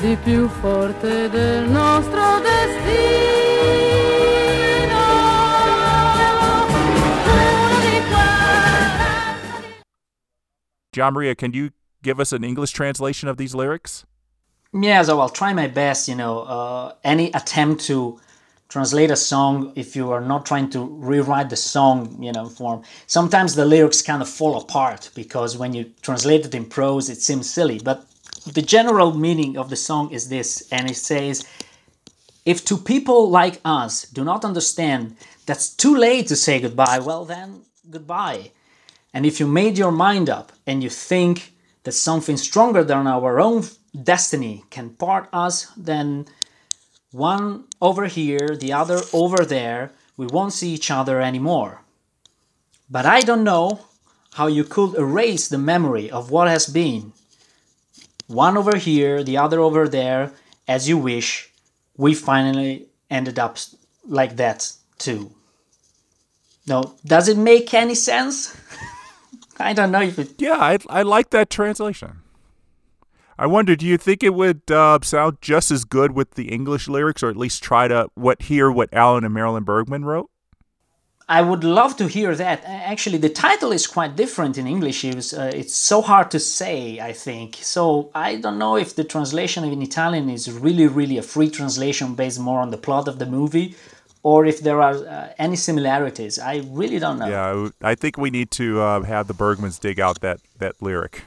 di 0.00 0.16
più 0.22 0.48
forte 0.48 1.30
del 1.30 1.68
nostro 1.68 2.40
destino. 2.40 3.38
Uno 6.40 6.66
Gian 10.92 11.12
Maria, 11.14 11.34
can 11.34 11.52
you 11.52 11.70
give 12.02 12.20
us 12.20 12.32
an 12.32 12.44
English 12.44 12.72
translation 12.72 13.30
of 13.30 13.38
these 13.38 13.54
lyrics? 13.54 14.04
Yeah, 14.72 15.02
so 15.02 15.20
I'll 15.20 15.30
try 15.30 15.54
my 15.54 15.68
best. 15.68 16.08
You 16.08 16.16
know, 16.16 16.40
uh, 16.40 16.92
any 17.02 17.30
attempt 17.32 17.86
to 17.86 18.18
translate 18.68 19.10
a 19.10 19.16
song, 19.16 19.72
if 19.76 19.96
you 19.96 20.12
are 20.12 20.20
not 20.20 20.44
trying 20.44 20.68
to 20.70 20.84
rewrite 20.84 21.48
the 21.48 21.56
song, 21.56 22.22
you 22.22 22.32
know, 22.32 22.48
form, 22.48 22.82
sometimes 23.06 23.54
the 23.54 23.64
lyrics 23.64 24.02
kind 24.02 24.20
of 24.20 24.28
fall 24.28 24.60
apart 24.60 25.10
because 25.14 25.56
when 25.56 25.72
you 25.72 25.90
translate 26.02 26.44
it 26.44 26.54
in 26.54 26.66
prose, 26.66 27.08
it 27.08 27.20
seems 27.22 27.48
silly. 27.48 27.78
But 27.78 28.04
the 28.52 28.62
general 28.62 29.14
meaning 29.14 29.56
of 29.56 29.70
the 29.70 29.76
song 29.76 30.10
is 30.10 30.28
this, 30.28 30.68
and 30.70 30.90
it 30.90 30.96
says, 30.96 31.46
if 32.44 32.64
two 32.64 32.78
people 32.78 33.30
like 33.30 33.60
us 33.64 34.02
do 34.02 34.24
not 34.24 34.44
understand 34.44 35.16
that's 35.46 35.70
too 35.70 35.96
late 35.96 36.26
to 36.28 36.36
say 36.36 36.60
goodbye, 36.60 36.98
well 36.98 37.24
then, 37.24 37.62
goodbye. 37.90 38.52
And 39.14 39.24
if 39.24 39.40
you 39.40 39.46
made 39.46 39.78
your 39.78 39.92
mind 39.92 40.28
up 40.28 40.52
and 40.66 40.82
you 40.82 40.90
think 40.90 41.54
that 41.84 41.92
something 41.92 42.36
stronger 42.36 42.84
than 42.84 43.06
our 43.06 43.40
own 43.40 43.64
destiny 44.02 44.64
can 44.70 44.90
part 44.90 45.28
us, 45.32 45.72
then 45.76 46.26
one 47.10 47.64
over 47.80 48.06
here, 48.06 48.56
the 48.56 48.72
other 48.72 49.00
over 49.12 49.44
there, 49.44 49.92
we 50.16 50.26
won't 50.26 50.52
see 50.52 50.70
each 50.70 50.90
other 50.90 51.20
anymore. 51.20 51.82
But 52.90 53.06
I 53.06 53.20
don't 53.20 53.44
know 53.44 53.80
how 54.34 54.46
you 54.46 54.64
could 54.64 54.94
erase 54.94 55.48
the 55.48 55.58
memory 55.58 56.10
of 56.10 56.30
what 56.30 56.48
has 56.48 56.66
been. 56.66 57.12
One 58.26 58.56
over 58.56 58.76
here, 58.76 59.22
the 59.22 59.38
other 59.38 59.60
over 59.60 59.88
there, 59.88 60.32
as 60.66 60.88
you 60.88 60.98
wish, 60.98 61.50
we 61.96 62.14
finally 62.14 62.86
ended 63.10 63.38
up 63.38 63.56
like 64.06 64.36
that 64.36 64.72
too. 64.98 65.32
No, 66.66 66.94
does 67.04 67.28
it 67.28 67.38
make 67.38 67.72
any 67.72 67.94
sense? 67.94 68.54
I 69.58 69.72
don't 69.72 69.90
know 69.90 70.02
if 70.02 70.18
it. 70.18 70.34
Yeah, 70.38 70.58
I 70.58 70.78
I 70.88 71.02
like 71.02 71.30
that 71.30 71.50
translation. 71.50 72.22
I 73.40 73.46
wonder, 73.46 73.76
do 73.76 73.86
you 73.86 73.96
think 73.96 74.24
it 74.24 74.34
would 74.34 74.68
uh, 74.70 74.98
sound 75.02 75.38
just 75.40 75.70
as 75.70 75.84
good 75.84 76.12
with 76.12 76.32
the 76.32 76.48
English 76.50 76.88
lyrics, 76.88 77.22
or 77.22 77.30
at 77.30 77.36
least 77.36 77.62
try 77.62 77.86
to 77.86 78.08
what 78.14 78.42
hear 78.42 78.70
what 78.70 78.92
Alan 78.92 79.24
and 79.24 79.32
Marilyn 79.32 79.62
Bergman 79.62 80.04
wrote? 80.04 80.28
I 81.28 81.42
would 81.42 81.62
love 81.62 81.96
to 81.98 82.08
hear 82.08 82.34
that. 82.34 82.62
Actually, 82.64 83.18
the 83.18 83.28
title 83.28 83.70
is 83.70 83.86
quite 83.86 84.16
different 84.16 84.56
in 84.56 84.66
English. 84.66 85.04
It's, 85.04 85.34
uh, 85.34 85.52
it's 85.54 85.76
so 85.76 86.00
hard 86.00 86.30
to 86.30 86.40
say, 86.40 87.00
I 87.00 87.12
think. 87.12 87.58
So 87.60 88.10
I 88.14 88.36
don't 88.36 88.58
know 88.58 88.76
if 88.76 88.96
the 88.96 89.04
translation 89.04 89.62
in 89.64 89.82
Italian 89.82 90.30
is 90.30 90.50
really, 90.50 90.86
really 90.86 91.18
a 91.18 91.22
free 91.22 91.50
translation 91.50 92.14
based 92.14 92.40
more 92.40 92.60
on 92.60 92.70
the 92.70 92.78
plot 92.78 93.08
of 93.08 93.18
the 93.18 93.26
movie, 93.26 93.76
or 94.22 94.46
if 94.46 94.60
there 94.62 94.80
are 94.80 94.94
uh, 94.94 95.28
any 95.38 95.56
similarities. 95.56 96.38
I 96.38 96.62
really 96.70 96.98
don't 96.98 97.18
know. 97.18 97.28
Yeah, 97.28 97.68
I 97.82 97.94
think 97.94 98.16
we 98.16 98.30
need 98.30 98.50
to 98.52 98.80
uh, 98.80 99.02
have 99.02 99.28
the 99.28 99.34
Bergmans 99.34 99.78
dig 99.78 100.00
out 100.00 100.20
that 100.22 100.40
that 100.58 100.80
lyric. 100.80 101.24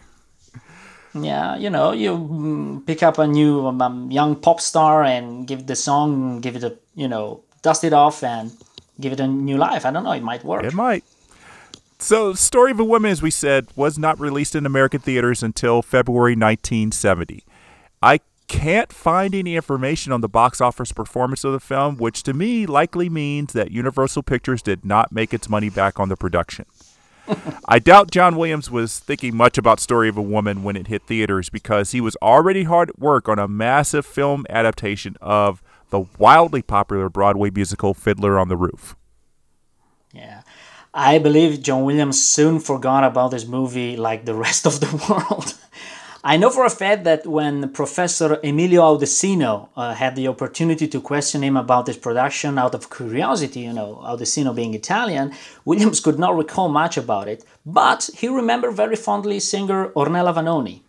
Yeah, 1.14 1.58
you 1.58 1.70
know, 1.70 1.92
you 1.92 2.12
mm, 2.12 2.86
pick 2.86 3.04
up 3.04 3.18
a 3.18 3.28
new 3.28 3.68
um, 3.68 3.82
um, 3.82 4.12
young 4.12 4.36
pop 4.36 4.62
star 4.62 5.04
and 5.04 5.46
give 5.46 5.68
the 5.68 5.76
song, 5.76 6.40
give 6.40 6.56
it 6.56 6.64
a, 6.64 6.78
you 6.96 7.08
know, 7.08 7.42
dust 7.62 7.84
it 7.84 7.94
off 7.94 8.24
and 8.24 8.52
give 9.00 9.12
it 9.12 9.20
a 9.20 9.28
new 9.28 9.58
life. 9.58 9.86
I 9.86 9.92
don't 9.92 10.04
know, 10.04 10.14
it 10.14 10.24
might 10.24 10.44
work. 10.44 10.64
It 10.64 10.74
might. 10.74 11.04
So, 12.00 12.34
Story 12.34 12.72
of 12.72 12.80
a 12.80 12.84
Woman, 12.84 13.12
as 13.12 13.22
we 13.22 13.30
said, 13.30 13.68
was 13.76 14.00
not 14.00 14.20
released 14.20 14.56
in 14.56 14.66
American 14.66 15.02
theaters 15.02 15.44
until 15.44 15.82
February 15.82 16.32
1970. 16.32 17.44
I 18.02 18.22
can't 18.48 18.92
find 18.92 19.36
any 19.36 19.56
information 19.56 20.12
on 20.12 20.22
the 20.22 20.28
box 20.28 20.60
office 20.60 20.92
performance 20.92 21.44
of 21.44 21.54
the 21.54 21.60
film, 21.60 21.98
which 21.98 22.24
to 22.24 22.34
me 22.34 22.66
likely 22.66 23.08
means 23.08 23.54
that 23.54 23.72
Universal 23.72 24.24
Pictures 24.24 24.62
did 24.62 24.84
not 24.84 25.12
make 25.12 25.34
its 25.34 25.48
money 25.48 25.70
back 25.70 26.00
on 26.00 26.10
the 26.10 26.18
production. 26.18 26.66
I 27.68 27.80
doubt 27.80 28.12
John 28.12 28.36
Williams 28.36 28.70
was 28.70 29.00
thinking 29.00 29.36
much 29.36 29.58
about 29.58 29.80
Story 29.80 30.10
of 30.10 30.18
a 30.18 30.22
Woman 30.22 30.64
when 30.64 30.76
it 30.76 30.88
hit 30.88 31.04
theaters 31.04 31.50
because 31.50 31.92
he 31.92 32.02
was 32.02 32.16
already 32.22 32.64
hard 32.64 32.90
at 32.90 33.00
work 33.00 33.30
on 33.30 33.40
a 33.40 33.48
massive 33.48 34.06
film 34.06 34.46
adaptation 34.50 35.16
of 35.22 35.62
the 35.90 36.06
wildly 36.18 36.62
popular 36.62 37.10
Broadway 37.10 37.50
musical 37.50 37.94
Fiddler 37.94 38.40
on 38.40 38.48
the 38.48 38.58
Roof. 38.58 38.96
Yeah. 40.14 40.42
I 40.94 41.20
believe 41.20 41.62
John 41.62 41.86
Williams 41.86 42.22
soon 42.22 42.60
forgot 42.60 43.04
about 43.04 43.32
this 43.32 43.46
movie 43.48 43.96
like 43.96 44.26
the 44.26 44.36
rest 44.36 44.66
of 44.66 44.80
the 44.80 45.06
world. 45.10 45.56
I 46.24 46.38
know 46.38 46.52
for 46.52 46.66
a 46.66 46.70
fact 46.70 47.04
that 47.06 47.26
when 47.26 47.70
Professor 47.70 48.40
Emilio 48.44 48.82
Audissino 48.84 49.70
uh, 49.76 49.96
had 49.96 50.16
the 50.16 50.28
opportunity 50.28 50.88
to 50.88 51.02
question 51.02 51.44
him 51.44 51.58
about 51.58 51.88
this 51.88 51.98
production 51.98 52.60
out 52.60 52.76
of 52.76 52.92
curiosity, 52.92 53.62
you 53.62 53.74
know, 53.74 54.00
Audissino 54.04 54.54
being 54.56 54.76
Italian, 54.76 55.34
Williams 55.66 56.00
could 56.00 56.20
not 56.20 56.36
recall 56.36 56.70
much 56.70 56.96
about 56.96 57.28
it, 57.28 57.44
but 57.66 58.12
he 58.16 58.28
remembered 58.28 58.76
very 58.76 58.96
fondly 58.96 59.40
singer 59.40 59.90
Ornella 59.90 60.34
Vanoni. 60.36 60.82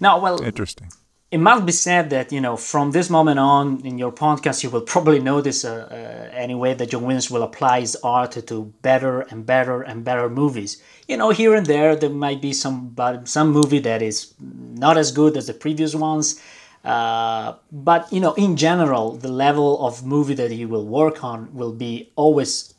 Now, 0.00 0.18
well, 0.18 0.42
Interesting. 0.42 0.88
It 1.32 1.38
must 1.38 1.64
be 1.64 1.72
said 1.72 2.10
that 2.10 2.30
you 2.30 2.40
know 2.42 2.56
from 2.56 2.92
this 2.92 3.08
moment 3.08 3.38
on 3.40 3.80
in 3.86 3.96
your 3.98 4.12
podcast 4.12 4.62
you 4.62 4.70
will 4.70 4.82
probably 4.94 5.18
notice 5.18 5.64
uh, 5.64 5.88
uh, 5.90 6.36
anyway 6.36 6.74
that 6.74 6.90
John 6.90 7.02
Williams 7.04 7.30
will 7.30 7.42
apply 7.42 7.80
his 7.80 7.96
art 8.04 8.32
to 8.46 8.72
better 8.82 9.22
and 9.22 9.46
better 9.46 9.80
and 9.82 10.04
better 10.04 10.28
movies. 10.28 10.82
You 11.08 11.16
know, 11.16 11.30
here 11.30 11.54
and 11.54 11.66
there 11.66 11.96
there 11.96 12.10
might 12.10 12.40
be 12.42 12.52
some 12.52 12.94
some 13.24 13.50
movie 13.50 13.80
that 13.80 14.02
is 14.02 14.34
not 14.40 14.98
as 14.98 15.10
good 15.10 15.36
as 15.36 15.46
the 15.46 15.54
previous 15.54 15.94
ones. 15.94 16.40
Uh, 16.84 17.54
but 17.70 18.12
you 18.12 18.20
know, 18.20 18.34
in 18.34 18.56
general, 18.56 19.12
the 19.12 19.32
level 19.46 19.86
of 19.86 20.04
movie 20.04 20.34
that 20.34 20.50
he 20.50 20.66
will 20.66 20.86
work 20.86 21.24
on 21.24 21.54
will 21.54 21.72
be 21.72 22.10
always 22.16 22.74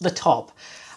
the 0.00 0.10
top. 0.10 0.50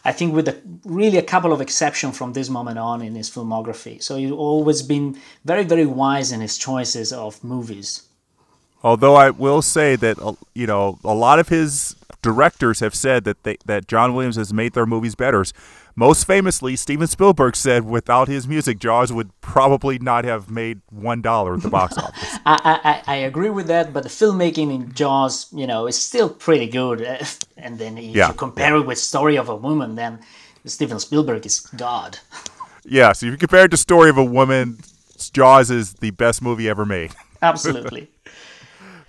I 0.08 0.14
think 0.14 0.34
with 0.34 0.48
a, 0.48 0.58
really 0.86 1.18
a 1.18 1.22
couple 1.22 1.52
of 1.52 1.60
exceptions 1.60 2.18
from 2.18 2.32
this 2.32 2.50
moment 2.50 2.80
on 2.80 3.02
in 3.02 3.14
his 3.14 3.30
filmography. 3.30 4.02
So 4.02 4.16
he's 4.16 4.32
always 4.32 4.82
been 4.82 5.20
very, 5.44 5.66
very 5.66 5.86
wise 5.86 6.32
in 6.32 6.40
his 6.40 6.58
choices 6.58 7.12
of 7.12 7.44
movies. 7.44 8.07
Although 8.88 9.16
I 9.16 9.32
will 9.32 9.62
say 9.62 9.98
that 9.98 10.18
uh, 10.18 10.36
you 10.56 10.66
know 10.66 10.98
a 11.04 11.14
lot 11.14 11.40
of 11.40 11.50
his 11.50 11.98
directors 12.22 12.80
have 12.80 12.96
said 12.96 13.26
that 13.26 13.44
they, 13.44 13.58
that 13.66 13.86
John 13.90 14.14
Williams 14.14 14.38
has 14.38 14.54
made 14.54 14.72
their 14.76 14.86
movies 14.86 15.14
better. 15.14 15.44
Most 15.98 16.26
famously, 16.26 16.78
Steven 16.78 17.08
Spielberg 17.08 17.58
said 17.58 17.84
without 17.84 18.30
his 18.30 18.48
music, 18.48 18.80
Jaws 18.80 19.12
would 19.12 19.30
probably 19.42 20.00
not 20.00 20.24
have 20.24 20.50
made 20.50 20.80
one 20.90 21.22
dollar 21.22 21.56
at 21.56 21.64
the 21.64 21.70
box 21.70 21.98
office. 22.06 22.38
I, 22.46 23.02
I, 23.06 23.14
I 23.14 23.16
agree 23.18 23.50
with 23.50 23.68
that, 23.68 23.92
but 23.92 24.04
the 24.04 24.10
filmmaking 24.10 24.74
in 24.74 24.94
Jaws, 24.94 25.48
you 25.52 25.68
know, 25.68 25.86
is 25.86 26.02
still 26.02 26.30
pretty 26.30 26.68
good. 26.68 27.00
And 27.58 27.80
then 27.80 27.98
if 27.98 28.16
Yeah, 28.16 28.30
you 28.30 28.36
compare 28.36 28.76
it 28.78 28.86
with 28.86 29.00
Story 29.00 29.36
of 29.36 29.50
a 29.50 29.56
Woman, 29.56 29.96
then 29.96 30.20
Steven 30.64 31.00
Spielberg 31.00 31.46
is 31.46 31.60
God. 31.60 32.20
yeah, 32.86 33.12
so 33.12 33.26
if 33.26 33.32
you 33.32 33.38
compare 33.38 33.66
it 33.66 33.72
to 33.72 33.78
Story 33.78 34.10
of 34.10 34.18
a 34.18 34.24
Woman, 34.24 34.78
Jaws 35.34 35.72
is 35.72 35.96
the 35.96 36.12
best 36.12 36.42
movie 36.42 36.70
ever 36.70 36.86
made. 36.86 37.12
Absolutely. 37.42 38.10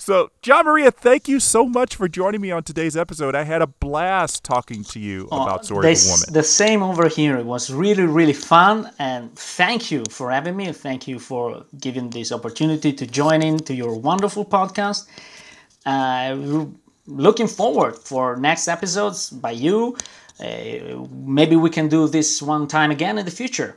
So, 0.09 0.31
Gian 0.41 0.65
Maria, 0.65 0.91
thank 0.91 1.29
you 1.29 1.39
so 1.39 1.67
much 1.67 1.95
for 1.95 2.09
joining 2.09 2.41
me 2.41 2.51
on 2.51 2.63
today's 2.63 2.97
episode. 2.97 3.35
I 3.35 3.45
had 3.45 3.61
a 3.61 3.67
blast 3.67 4.43
talking 4.43 4.83
to 4.85 4.99
you 4.99 5.29
about 5.31 5.67
Story 5.67 5.81
of 5.81 5.85
a 5.85 5.89
This- 5.89 6.11
Woman. 6.11 6.33
The 6.33 6.43
same 6.43 6.83
over 6.83 7.09
here. 7.09 7.37
It 7.37 7.45
was 7.45 7.71
really, 7.71 8.05
really 8.05 8.33
fun. 8.33 8.91
And 8.99 9.31
thank 9.37 9.91
you 9.91 10.05
for 10.09 10.31
having 10.31 10.57
me. 10.57 10.73
Thank 10.73 11.09
you 11.09 11.19
for 11.19 11.63
giving 11.79 12.09
this 12.09 12.33
opportunity 12.33 12.91
to 12.95 13.07
join 13.07 13.43
in 13.43 13.59
to 13.69 13.75
your 13.75 13.95
wonderful 13.99 14.47
podcast. 14.47 15.09
Uh, 15.85 16.65
looking 17.07 17.47
forward 17.47 17.99
for 17.99 18.35
next 18.37 18.67
episodes 18.67 19.29
by 19.29 19.51
you. 19.51 19.95
Uh, 20.41 21.05
maybe 21.39 21.55
we 21.55 21.69
can 21.69 21.87
do 21.89 22.09
this 22.09 22.41
one 22.41 22.67
time 22.67 22.91
again 22.91 23.19
in 23.19 23.27
the 23.27 23.37
future. 23.43 23.77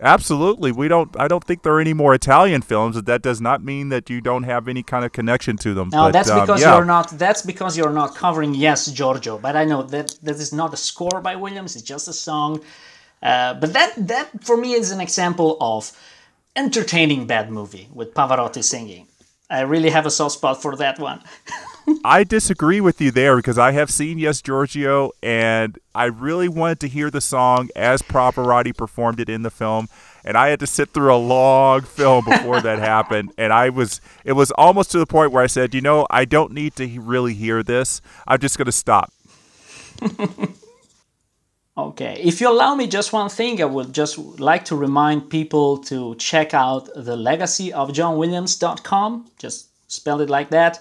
Absolutely. 0.00 0.72
We 0.72 0.88
don't 0.88 1.18
I 1.18 1.26
don't 1.26 1.42
think 1.42 1.62
there 1.62 1.72
are 1.74 1.80
any 1.80 1.94
more 1.94 2.14
Italian 2.14 2.62
films, 2.62 2.96
but 2.96 3.06
that 3.06 3.22
does 3.22 3.40
not 3.40 3.62
mean 3.62 3.88
that 3.88 4.10
you 4.10 4.20
don't 4.20 4.42
have 4.42 4.68
any 4.68 4.82
kind 4.82 5.04
of 5.04 5.12
connection 5.12 5.56
to 5.58 5.72
them. 5.72 5.88
No, 5.90 6.04
but, 6.04 6.12
that's 6.12 6.30
um, 6.30 6.40
because 6.40 6.60
yeah. 6.60 6.76
you're 6.76 6.84
not. 6.84 7.10
That's 7.18 7.42
because 7.42 7.78
you're 7.78 7.92
not 7.92 8.14
covering 8.14 8.54
Yes, 8.54 8.86
Giorgio. 8.86 9.38
But 9.38 9.56
I 9.56 9.64
know 9.64 9.82
that 9.82 10.18
that 10.22 10.36
is 10.36 10.52
not 10.52 10.74
a 10.74 10.76
score 10.76 11.20
by 11.22 11.36
Williams. 11.36 11.76
It's 11.76 11.84
just 11.84 12.08
a 12.08 12.12
song. 12.12 12.60
Uh, 13.22 13.54
but 13.54 13.72
that 13.72 13.92
that 13.96 14.44
for 14.44 14.56
me 14.56 14.74
is 14.74 14.90
an 14.90 15.00
example 15.00 15.56
of 15.60 15.92
entertaining 16.54 17.26
bad 17.26 17.50
movie 17.50 17.88
with 17.92 18.12
Pavarotti 18.12 18.62
singing. 18.62 19.06
I 19.48 19.60
really 19.60 19.90
have 19.90 20.06
a 20.06 20.10
soft 20.10 20.34
spot 20.34 20.60
for 20.60 20.76
that 20.76 20.98
one. 20.98 21.22
I 22.04 22.24
disagree 22.24 22.80
with 22.80 23.00
you 23.00 23.10
there 23.10 23.36
because 23.36 23.58
I 23.58 23.72
have 23.72 23.90
seen 23.90 24.18
Yes 24.18 24.42
Giorgio 24.42 25.12
and 25.22 25.78
I 25.94 26.06
really 26.06 26.48
wanted 26.48 26.80
to 26.80 26.88
hear 26.88 27.10
the 27.10 27.20
song 27.20 27.68
as 27.76 28.02
Pavarotti 28.02 28.76
performed 28.76 29.20
it 29.20 29.28
in 29.28 29.42
the 29.42 29.50
film 29.50 29.88
and 30.24 30.36
I 30.36 30.48
had 30.48 30.60
to 30.60 30.66
sit 30.66 30.90
through 30.90 31.14
a 31.14 31.16
long 31.16 31.82
film 31.82 32.24
before 32.24 32.60
that 32.60 32.78
happened 32.94 33.32
and 33.38 33.52
I 33.52 33.68
was 33.70 34.00
it 34.24 34.32
was 34.32 34.50
almost 34.52 34.90
to 34.92 34.98
the 34.98 35.06
point 35.06 35.32
where 35.32 35.42
I 35.42 35.46
said, 35.46 35.74
"You 35.74 35.80
know, 35.80 36.06
I 36.10 36.24
don't 36.24 36.52
need 36.52 36.74
to 36.76 37.00
really 37.00 37.34
hear 37.34 37.62
this. 37.62 38.00
I'm 38.26 38.40
just 38.40 38.58
going 38.58 38.66
to 38.66 38.72
stop." 38.72 39.12
Okay, 41.78 42.18
if 42.24 42.40
you 42.40 42.50
allow 42.50 42.74
me 42.74 42.86
just 42.86 43.12
one 43.12 43.28
thing, 43.28 43.60
I 43.60 43.66
would 43.66 43.92
just 43.92 44.16
like 44.16 44.64
to 44.66 44.76
remind 44.76 45.28
people 45.28 45.76
to 45.84 46.14
check 46.14 46.54
out 46.54 46.88
the 46.96 47.16
legacy 47.16 47.70
of 47.70 47.90
johnwilliams.com. 47.90 49.30
Just 49.38 49.68
spell 49.86 50.22
it 50.22 50.30
like 50.30 50.48
that. 50.50 50.80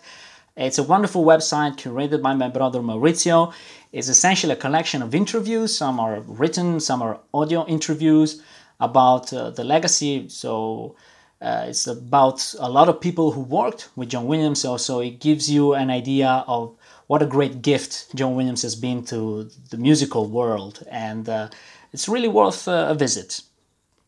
It's 0.57 0.77
a 0.77 0.83
wonderful 0.83 1.25
website 1.25 1.75
curated 1.75 2.21
by 2.21 2.33
my 2.33 2.47
brother 2.47 2.79
Maurizio. 2.79 3.53
It's 3.91 4.07
essentially 4.07 4.53
a 4.53 4.55
collection 4.55 5.01
of 5.01 5.13
interviews. 5.13 5.77
Some 5.77 5.99
are 5.99 6.21
written, 6.21 6.79
some 6.79 7.01
are 7.01 7.19
audio 7.33 7.65
interviews 7.67 8.41
about 8.79 9.33
uh, 9.33 9.49
the 9.49 9.65
legacy. 9.65 10.29
So 10.29 10.95
uh, 11.41 11.65
it's 11.67 11.87
about 11.87 12.55
a 12.59 12.69
lot 12.69 12.87
of 12.87 13.01
people 13.01 13.31
who 13.31 13.41
worked 13.41 13.89
with 13.97 14.09
John 14.09 14.27
Williams. 14.27 14.61
So 14.61 14.99
it 15.01 15.19
gives 15.19 15.49
you 15.49 15.73
an 15.73 15.89
idea 15.89 16.45
of 16.47 16.75
what 17.07 17.21
a 17.21 17.25
great 17.25 17.61
gift 17.61 18.15
John 18.15 18.35
Williams 18.35 18.61
has 18.61 18.75
been 18.75 19.03
to 19.05 19.49
the 19.69 19.77
musical 19.77 20.27
world, 20.27 20.83
and 20.89 21.29
uh, 21.29 21.49
it's 21.93 22.09
really 22.09 22.27
worth 22.27 22.67
uh, 22.67 22.87
a 22.89 22.95
visit. 22.95 23.41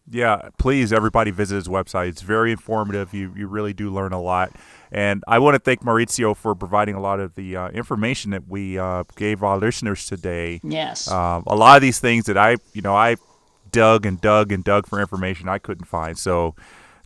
Yeah, 0.10 0.50
please 0.58 0.94
everybody 0.94 1.32
visit 1.32 1.56
his 1.56 1.68
website. 1.68 2.08
It's 2.08 2.22
very 2.22 2.52
informative. 2.52 3.14
You 3.14 3.34
you 3.36 3.48
really 3.48 3.74
do 3.74 3.90
learn 3.92 4.14
a 4.14 4.22
lot. 4.22 4.54
And 4.92 5.24
I 5.28 5.40
want 5.40 5.56
to 5.56 5.60
thank 5.60 5.82
Maurizio 5.84 6.36
for 6.36 6.56
providing 6.56 6.96
a 6.96 7.02
lot 7.02 7.20
of 7.20 7.36
the 7.36 7.56
uh, 7.56 7.70
information 7.70 8.32
that 8.32 8.48
we 8.48 8.78
uh, 8.78 9.04
gave 9.16 9.44
our 9.44 9.58
listeners 9.58 10.06
today. 10.06 10.62
Yes. 10.64 11.10
Um, 11.10 11.44
a 11.48 11.56
lot 11.56 11.76
of 11.76 11.82
these 11.82 12.00
things 12.00 12.26
that 12.26 12.38
I, 12.38 12.58
you 12.74 12.82
know, 12.82 12.96
I 12.96 13.18
dug 13.72 14.06
and 14.06 14.20
dug 14.22 14.52
and 14.52 14.64
dug 14.64 14.88
for 14.88 15.00
information 15.00 15.50
I 15.50 15.58
couldn't 15.58 15.86
find. 15.86 16.18
So 16.18 16.56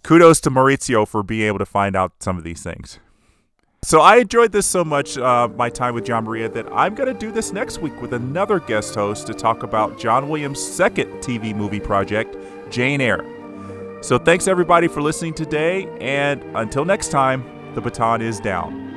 kudos 0.03 0.39
to 0.41 0.51
Maurizio 0.51 1.07
for 1.07 1.23
being 1.23 1.47
able 1.47 1.59
to 1.59 1.65
find 1.65 1.95
out 1.95 2.13
some 2.19 2.37
of 2.37 2.43
these 2.43 2.61
things. 2.61 2.99
So 3.83 3.99
I 3.99 4.17
enjoyed 4.17 4.51
this 4.51 4.67
so 4.67 4.83
much, 4.83 5.17
uh, 5.17 5.47
my 5.47 5.67
time 5.67 5.95
with 5.95 6.05
Gian 6.05 6.25
Maria, 6.25 6.47
that 6.49 6.67
I'm 6.71 6.93
going 6.93 7.11
to 7.11 7.19
do 7.19 7.31
this 7.31 7.51
next 7.51 7.79
week 7.79 7.99
with 7.99 8.13
another 8.13 8.59
guest 8.59 8.93
host 8.93 9.25
to 9.25 9.33
talk 9.33 9.63
about 9.63 9.97
John 9.97 10.29
Williams' 10.29 10.61
second 10.61 11.07
TV 11.13 11.55
movie 11.55 11.79
project, 11.79 12.37
Jane 12.69 13.01
Eyre. 13.01 13.25
So 14.01 14.19
thanks 14.19 14.47
everybody 14.47 14.87
for 14.87 15.01
listening 15.01 15.33
today, 15.33 15.87
and 15.99 16.43
until 16.55 16.85
next 16.85 17.09
time, 17.09 17.43
the 17.73 17.79
baton 17.79 18.21
is 18.21 18.41
down. 18.41 18.91